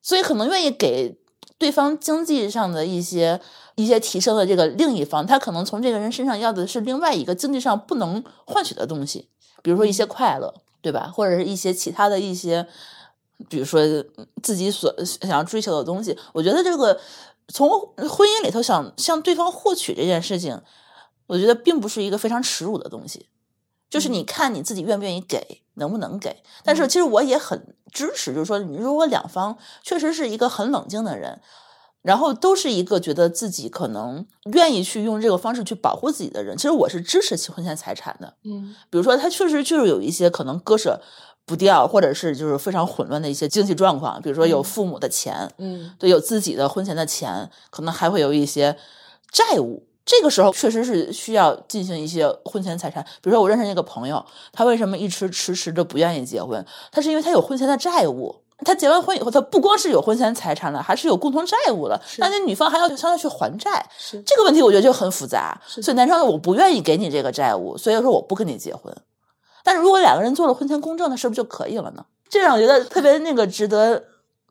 [0.00, 1.18] 所以可能愿意给
[1.58, 3.38] 对方经济上的一些
[3.74, 9.28] 一些提升的这个另一方，他可能从这个人身上要的是另外一个经济上不能换取的东西，
[9.62, 11.12] 比如说一些快乐，对吧？
[11.12, 12.66] 或者是一些其他的一些，
[13.50, 13.82] 比如说
[14.42, 16.16] 自己所想要追求的东西。
[16.32, 16.98] 我觉得这个
[17.48, 20.58] 从婚姻里头想向对方获取这件事情，
[21.28, 23.28] 我觉得并不是一个非常耻辱的东西。
[23.88, 26.42] 就是你看你自己愿不愿意给，能不能给？
[26.62, 31.40] 但是其实我也很支持，就是说，你如果两方确实是一个很冷静的人，
[32.02, 38.34] 然后都是一个觉得自己可能愿意去用这个方式去保护自己的人，其实我是支持其婚前财产的。
[38.44, 41.00] 嗯，比如说他确实就是有一些可能割舍
[41.46, 48.76] 不掉，或者是就是非常混乱的一些经济状况，比如说有父母的钱，嗯，对，有自己的婚前的钱，可能还会有一些
[49.32, 49.87] 债务。
[50.08, 54.24] 这个时候确实是需要进行一些婚前财产，比如说我认识那个朋友，
[54.54, 56.64] 他为什么一直迟迟的不愿意结婚？
[56.90, 63.86] 他是因为他有婚前的债务，他结完婚以后，他不光是有婚前财产了，还是有共同债务了，那那女方还要向他去还债，
[64.24, 65.60] 这个问题我觉得就很复杂。
[65.66, 68.90] 所以男生我不愿意给你这个债务，所以说我不跟你结婚。
[69.62, 72.06] 但是如果两个人做了婚前公证，那是不是就可以了呢？
[72.30, 74.02] 这让我觉得特别那个值得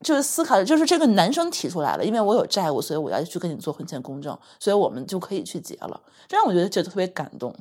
[0.02, 5.99] 就是思考，就是这个男生提出来了，因为我有债务，所以我要去跟你做婚前公证，所以我们就可以去结了。
[6.28, 7.56] 这让我觉得就特别感动。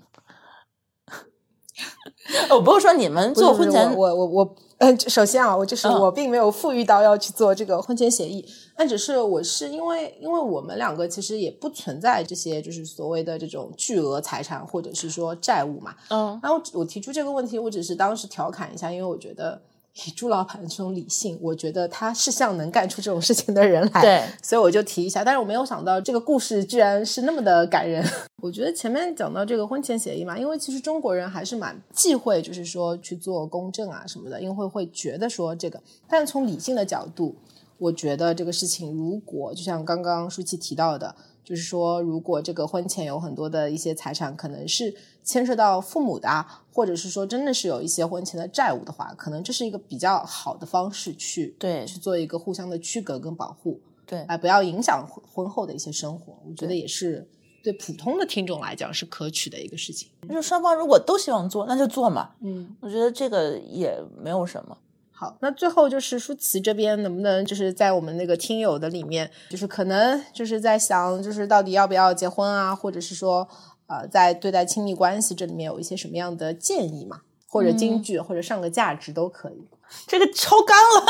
[2.50, 8.46] 我 不是说你们做婚前，我我我，嗯，首先啊，我就是我并没有富裕到要去做这个婚前协议，
[8.76, 19.62] 那只是我是因为因为我们两个其实也不存在这些就是所谓的这种巨额财产或者是说债务嘛，嗯，然后我提出这个问题，我只是当时调侃一下，因为我觉得。
[20.04, 25.24] 以朱老板的这种理性，我觉得他是像能干出这种事情的人来，对，所以我就提一下。
[25.24, 28.04] 但是我没有想到这个故事居然是那么的感人。
[28.42, 35.82] 我觉得前面讲到这个婚前协议嘛，因为其实中国人还是蛮忌讳，就是说去做公证啊什么的，因为会觉得说这个。
[36.06, 37.34] 但从理性的角度，
[37.78, 41.14] 我觉得这个事情如果就像刚刚舒淇提到的。
[41.46, 44.92] 就是说，如果这个婚前有很多的一些财产，可能是
[45.26, 56.38] 牵涉到父母的，或者是说真的是有一些婚前的债务的话，可能这是一个比较好的方式去对去做一个互相的区隔跟保护，对，哎，不要影响婚后的一些生活。
[56.48, 57.28] 我觉得也是
[57.62, 60.08] 对普通的听众来讲是可取的一个事情。
[60.28, 62.30] 就是双方如果都希望做，那就做嘛。
[62.40, 64.78] 嗯，我觉得这个也没有什么。
[65.10, 73.48] 好，那最后就是舒淇这边能不能就是在我们那个听友的里面，就是可能就是在想，就是到底要不要结婚啊，或者是说，
[73.88, 79.68] 呃，在对待亲密关系这里面有一些什么样的建议嘛，或者金句，或者上个价值都可以。
[80.06, 81.04] 这个超纲了。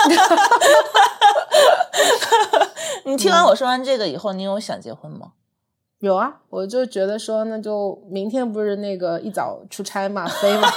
[3.06, 5.32] 你听完我说完这个以后，你有想结婚吗？
[6.00, 10.68] 有啊，我就觉得说，那就明天不是那个一早出差嘛，飞嘛，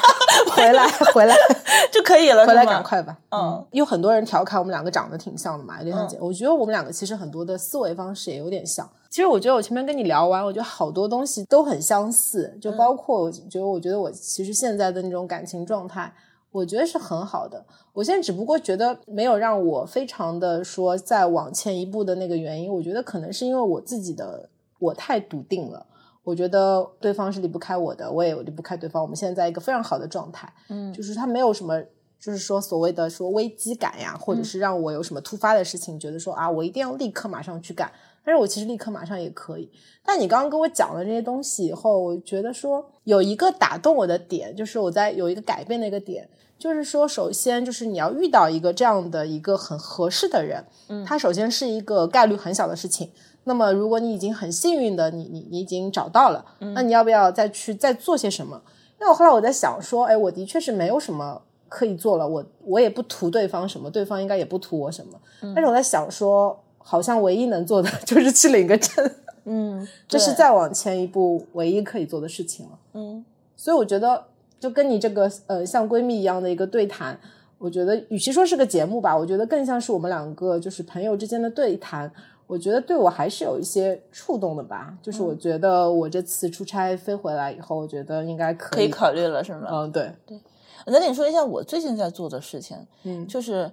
[0.56, 1.36] 回来回来
[1.92, 3.18] 就可以了，回来赶快吧。
[3.32, 6.18] 嗯，有很多人调侃我们两个长得挺像的嘛，有点像姐。
[6.22, 8.90] 我觉得我们两个其实很多的思维方式也有点像。
[9.10, 16.14] 其实我觉得我前面跟你聊完，我觉得好多东西都很相似，就包括我觉得，我觉得我其实现在的那种感情状态，
[16.52, 17.65] 我觉得是很好的。
[17.94, 24.49] 我现在只不过觉得没有让我非常的说再往前一步的那个原因，我觉得可能是因为我自己的。
[24.81, 25.86] 我太笃定了，
[26.23, 29.03] 我觉得对方是离不开我的，我也离不开对方。
[29.03, 31.77] 我们现在在一个非常好的状态，嗯，就是他没有什么，
[32.18, 37.91] 就是说所谓的说危机感呀，或者是让我有什么突发的事情，觉得说啊，我一定要立刻马上去干。
[38.30, 39.68] 但是我其实立刻马上也可以。
[40.06, 46.30] 但你刚刚跟我讲了这些东西以后，我觉得说有一个打动我的点，就是我在有一个改变的一个点，
[46.60, 53.10] 就是说，首先就是你要遇到一个这样的一个很合适的人，嗯，他首先是一个概率很小的事情。
[53.46, 56.46] 那么，如果你已经很幸运的，你你你已经找到了，
[56.76, 58.62] 那你要不要再去再做些什么？
[59.00, 65.20] 因为我后来我在想说，哎，我的确是没有什么可以做了，我我也不图对方什么，对方应该也不图我什么。
[65.56, 69.11] 但是我在想说，好像唯一能做的 就是去领个证，
[69.45, 72.80] 嗯，这是再往前一步唯一可以做的事情了。
[72.94, 73.24] 嗯，
[73.56, 74.26] 所以我觉得，
[74.60, 77.16] 就跟你这个呃像闺蜜一样的一个对谈，
[77.60, 82.11] 我觉得与其说是个节目吧，我觉得更像是我们两个就是朋友之间的对谈。
[82.48, 89.68] 我觉得对我还是有一些触动的吧，就是我觉得我这次出差飞回来以后，我觉得应该可以可以考虑了，是吗？
[89.72, 90.41] 嗯，对对。
[90.88, 93.70] 我再跟你说一下我最近在做的事情，嗯，就是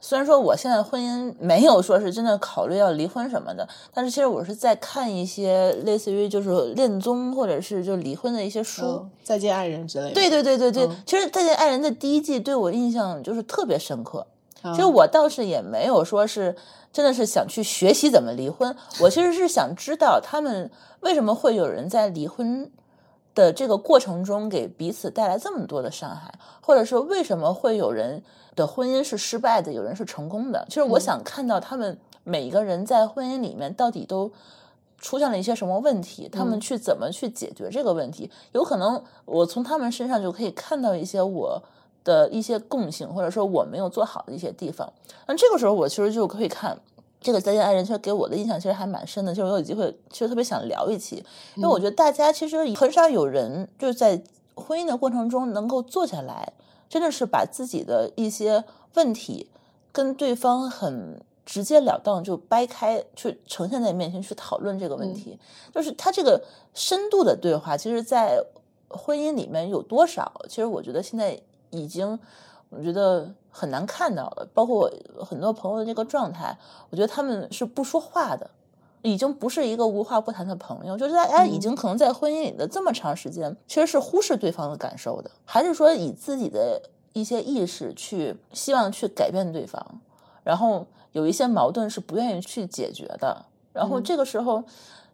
[0.00, 10.14] 虽然说我现在婚姻没有说是真的考虑要离婚什么的，但是其实我是在看一些类似于就是恋综或者是就离婚的一些书，再见爱人之类的。
[10.14, 14.26] 对对对对对，其实再见爱人的第一季对我印象就是特别深刻。
[14.62, 16.54] 其实我倒是也没有说是
[16.92, 20.70] 真的是想去学习怎么离婚，我其实是想知道他们
[21.00, 22.70] 为什么会有人在离婚
[23.34, 28.22] 的这个过程中给彼此带来这么多的伤害，或者说为什么会有人
[28.54, 30.64] 的婚姻是失败的，有人是成功的。
[30.68, 34.30] 其实我想看到他们每一个人在婚姻里面到底都
[34.98, 38.30] 出现了一些什么问题，他们去怎么去解决这个问题。
[38.52, 41.62] 有可能我从他们身上就可以看到一些我。
[42.02, 44.90] 的一些共性，或者说我没有做好的一些地方，
[45.26, 46.74] 那这个时候我其实就可以看
[47.20, 49.34] 这个《再见爱人》，其实给我的印象其实还蛮深的。
[49.34, 51.24] 就是我有机会，其实特别想聊一期，
[51.54, 54.22] 因为我觉得大家其实很少有人就是在
[54.54, 56.52] 婚姻的过程中能够坐下来，
[56.88, 58.64] 真的是把自己的一些
[58.94, 59.48] 问题
[59.92, 65.38] 跟对方很直截了当就掰开，去呈现在面前去讨论这个问题。
[65.74, 66.42] 就是他这个
[66.74, 68.42] 深度的对话，其实，在
[68.88, 70.32] 婚姻里面有多少？
[70.48, 71.40] 其实我觉得现在。
[71.72, 72.18] 已经，
[72.70, 74.48] 我觉得很难看到了。
[74.54, 76.56] 包括我很多朋友的这个状态，
[76.88, 78.48] 我觉得他们是不说话的，
[79.02, 80.96] 已经不是一个无话不谈的朋友。
[80.96, 86.80] 就是大家已经可能在婚姻里的这么长时间，其实是忽视对方的感受的，还是说以自己的
[87.12, 90.00] 一些意识去希望去改变对方，
[90.44, 93.44] 然后有一些矛盾是不愿意去解决的。
[93.72, 94.62] 然后这个时候，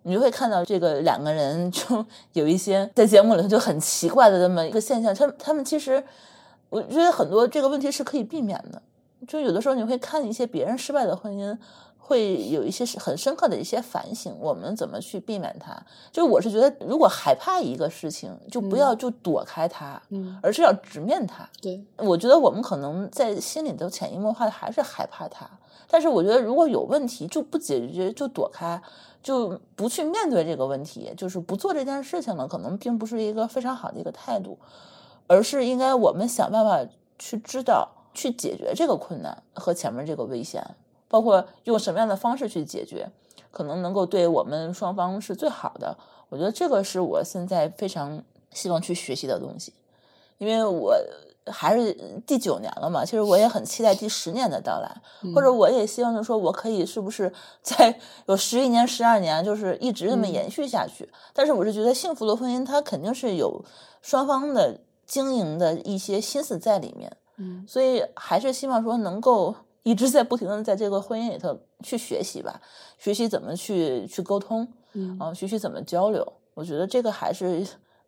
[0.03, 2.05] 你就会看到这个两个人就
[2.35, 5.15] 有一些在节目里头就很奇怪的这么一个现象。
[5.15, 6.05] 他他们其实。
[6.69, 8.83] 我觉得很多这个问题是可以避免的，
[9.27, 11.57] 就有的时候你会看一些别人失败的婚姻。
[11.99, 15.77] 会有一些很深刻的一些反省，我们怎么去避免它？
[16.13, 21.49] 就是我是觉得，如果害怕一个事情，就不要就躲开它，嗯，而是要直面它。
[21.61, 25.51] 对，我觉得我们可能在心里头潜移默化的还是害怕它。
[25.89, 28.81] 但是我觉得，如果有问题就不解决，就躲开，
[29.21, 34.57] 就不去面对这个问题，就是不做这件事情了，可能并不是一个非常好的一个态度，
[35.27, 40.75] 而是应该我们想办法去知道去解决这个困难和前面这个危险。
[41.09, 43.09] 包括用什么样的方式去解决，
[43.53, 45.97] 可能能够对我们双方是最好的。
[46.29, 48.21] 我觉得这个是我现在非常
[48.53, 49.73] 希望去学习的东西，
[50.39, 50.97] 因为我
[51.47, 51.95] 还是
[52.27, 55.01] 第九年了嘛，其实我也很期待第十年的到来，
[55.33, 57.33] 或者我也希望就说我可以是不是
[57.63, 61.09] 在有十一年、十二年，就是一直那么延续下去。
[61.33, 63.65] 但是我是觉得幸福的婚姻，它肯定是有
[64.03, 69.55] 双方的经营的一些心思在里面，嗯，所以还是希望说能够。
[69.87, 72.61] 一直在不停的在这个婚姻里头去学习吧，
[72.99, 76.33] 学习怎么去去沟通，嗯，啊，学习怎么交流。
[76.55, 77.65] 我觉得这个还是，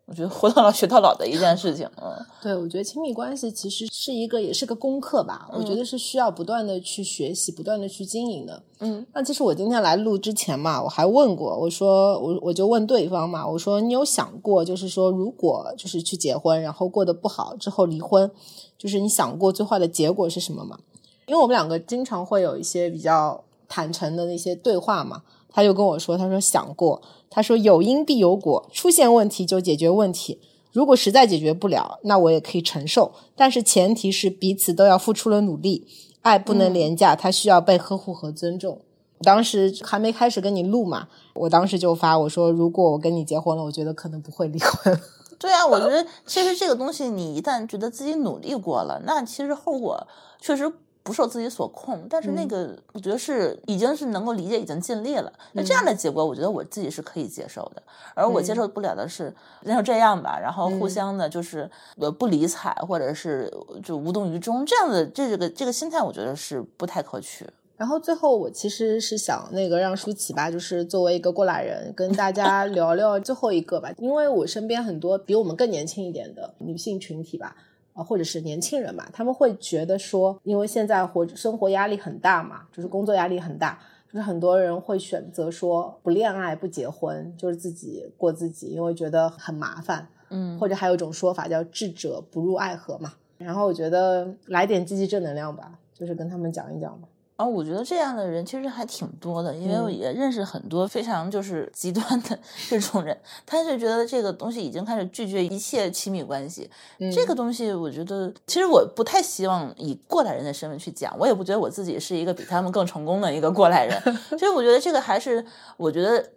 [0.09, 1.87] 我觉得活到老学到老的一件事情。
[2.01, 2.11] 嗯，
[2.41, 5.47] 对，我觉得亲密关系其实是一个，也是个功课吧。
[5.53, 8.63] 我觉得是需要不断的去学习，不断的去经营的。
[8.79, 18.31] 嗯，那其实我今天来录之前嘛，我还问过，我说我我就问对方嘛，我说你有想过，就是说如果就是去结婚，然后过得不好之后离婚，
[18.79, 20.79] 就是你想过最坏的结果是什么吗？
[21.27, 25.21] 因为我们两个经常会有一些比较坦诚的那些对话嘛，
[25.51, 26.99] 他就跟我说，他说想过，
[27.29, 30.39] 他说有因必有果，出现问题就解决问题，
[30.71, 35.87] 如果实在解决不了，那我也可以承受，但是前提是彼此都要付出了努力，
[36.21, 38.81] 爱不能廉价，它需要被呵护和尊重。
[39.21, 44.99] 当时还没开始跟你录嘛，我当时就发我说，如果我跟你结婚了，我觉得可能不会离婚。
[45.37, 50.07] 对啊，我觉得其实这个东西，你一旦觉得自己努力过了，那其实后果
[50.41, 50.71] 确实。
[51.09, 55.33] 不受自己所控，但是那个我觉得是已经是能够理解，已经尽力了。
[55.53, 57.81] 那这样的结果，我觉得我自己是可以接受的。
[58.13, 59.33] 而我接受不了的是，
[59.63, 61.67] 那就这样吧，然后互相的就是
[61.97, 63.51] 呃不理睬，或者是
[63.83, 67.43] 就无动于衷这样的这个这个心态，我觉得是不太可取。
[67.75, 77.55] 然后最后我其实是想那个让舒淇吧，就是作为一个过来人，跟大家 聊聊最后一个吧，因为我身边很多比我们更年轻一点的女性群体吧。
[78.03, 83.77] 或者是年轻人嘛，他们会觉得说，因为现在活生活压力很大嘛，就是工作压力很大，
[84.07, 93.13] 就是很多人会选择说不恋爱不结婚，就是自己过自己，因为觉得很麻烦，嗯，或者还有一种说法叫智者不入爱河嘛。
[93.37, 97.07] 然后我觉得来点积极正能量吧，就是跟他们讲一讲吧。
[97.39, 102.37] 啊，我觉得这样的人其实还挺多的，因为我也认识很多非常就是极端的
[102.67, 106.69] 这种人，他就觉得这个东西已经开始拒绝一切亲密关系。
[107.13, 113.97] 这个东西，我觉得其实我不太希望以过来人的身份去讲，我也不觉得我自己是一个比他们更成功的一个过来人。
[114.37, 115.45] 所以我觉得这个还是，
[115.77, 116.31] 我觉得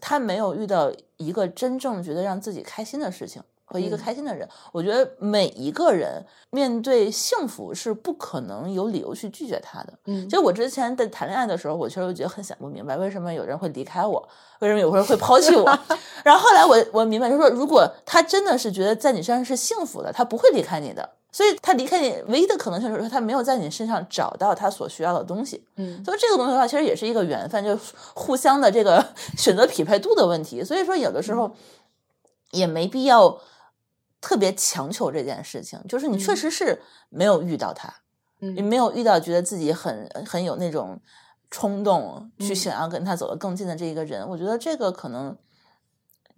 [0.00, 3.42] 他没有遇到一个真正觉得让自己开心的事情。
[3.64, 9.92] 和一个开心的人，我觉得每一个人面对幸福是不可能有理由去拒绝他的。
[10.04, 14.28] 嗯，其实我之前在谈恋爱的时候，我确实觉得很想不明白，为什么有人会离开我，
[14.60, 15.64] 为什么有人会抛弃我。
[16.22, 21.10] 然后后来我我明白，就是说，如果他真的是觉得在你身上是幸福的，他不会离开你的。
[21.32, 25.64] 所以他离开你唯一的可能性就是说，他没有在你身上找到他所需要的东西。
[25.76, 27.76] 嗯，所以这个东西的话，其实也是一个缘分，就
[28.14, 29.04] 互相的这个
[29.36, 30.62] 选择匹配度的问题。
[30.62, 31.50] 所以说，有的时候
[32.52, 33.38] 也没必要。
[34.24, 36.80] 特别强求这件事情，就是你确实是
[37.10, 37.92] 没有遇到他，
[38.38, 40.98] 你没有遇到觉得自己很很有那种
[41.50, 44.26] 冲动去想要跟他走得更近的这一个人。
[44.26, 45.36] 我觉得这个可能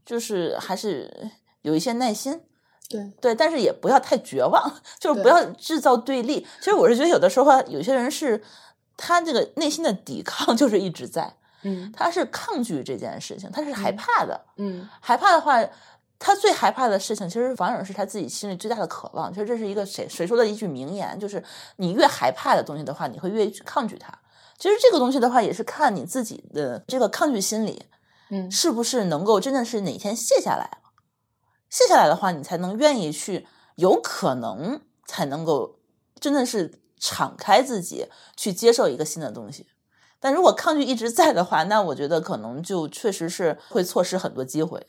[0.05, 1.31] 就是还是
[1.63, 2.41] 有一些耐心，
[2.89, 3.13] 对。
[3.21, 5.45] 对，但是也不要太绝望，就是不要。
[5.53, 6.45] 制造对立。
[6.59, 8.43] 其实我是觉得有的时候有些人是
[8.97, 15.65] 他这个内心的抵抗 就是一直在，嗯，他是抗拒这件事情，他是害怕的，嗯，害怕的话。
[16.19, 19.33] 他最害怕的事情，其实反而是他自己心里最大的渴望。
[19.33, 21.43] 其实这是一个谁谁说的一句名言，就是
[21.77, 24.13] 你越害怕的东西的话，你会越去抗拒它。
[24.59, 27.85] 其实这个东西的话，也是看你自己的这个抗拒心理，
[28.31, 30.93] 嗯，是不是能够真的是哪天卸下来了？
[31.69, 35.81] 卸下来的话，你才能愿意去，有可能才能够
[36.19, 39.67] 真的是敞开自己去接受一个新的东西。
[40.19, 44.87] 但如果抗拒一直在的话，那我觉得可能就确实是会错失很多机会。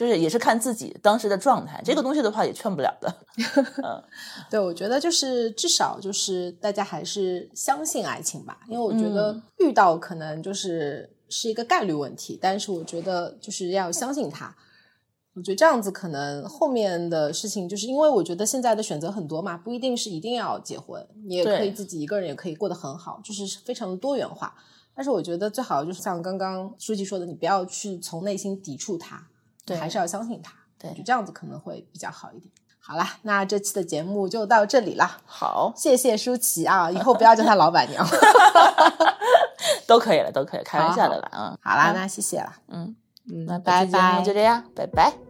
[0.00, 3.14] 就是也是看自己当时的状态，这个东西的话也劝不了的。
[3.84, 4.02] 嗯，
[4.50, 14.56] 对，我觉得就是至少就是大家还是相信爱情吧，因为我觉得遇到可能就是是一个概率问题，但是我觉得就是要相信它。
[15.34, 24.54] 我觉得这样子可能后面的事情，就是因为我觉得现在的选择很多嘛，不一定是一定要结婚，你也可以自己一个人也可以过得很好，就是非常的多元化。
[24.94, 29.28] 但是我觉得最好就是像刚刚书记说的，你不要去从内心抵触他，
[29.70, 32.52] 对，还是要相信他，对，就这样子可能会比较好一点。
[32.78, 35.18] 好啦，那这期的节目就到这里啦。
[35.24, 38.04] 好，谢谢舒淇啊，以后不要叫她老板娘，
[39.86, 42.96] 都可以了，都可以，开玩笑的啦嗯，好啦，那谢谢啦，嗯
[43.30, 45.29] 嗯，那拜拜，就这样，拜拜。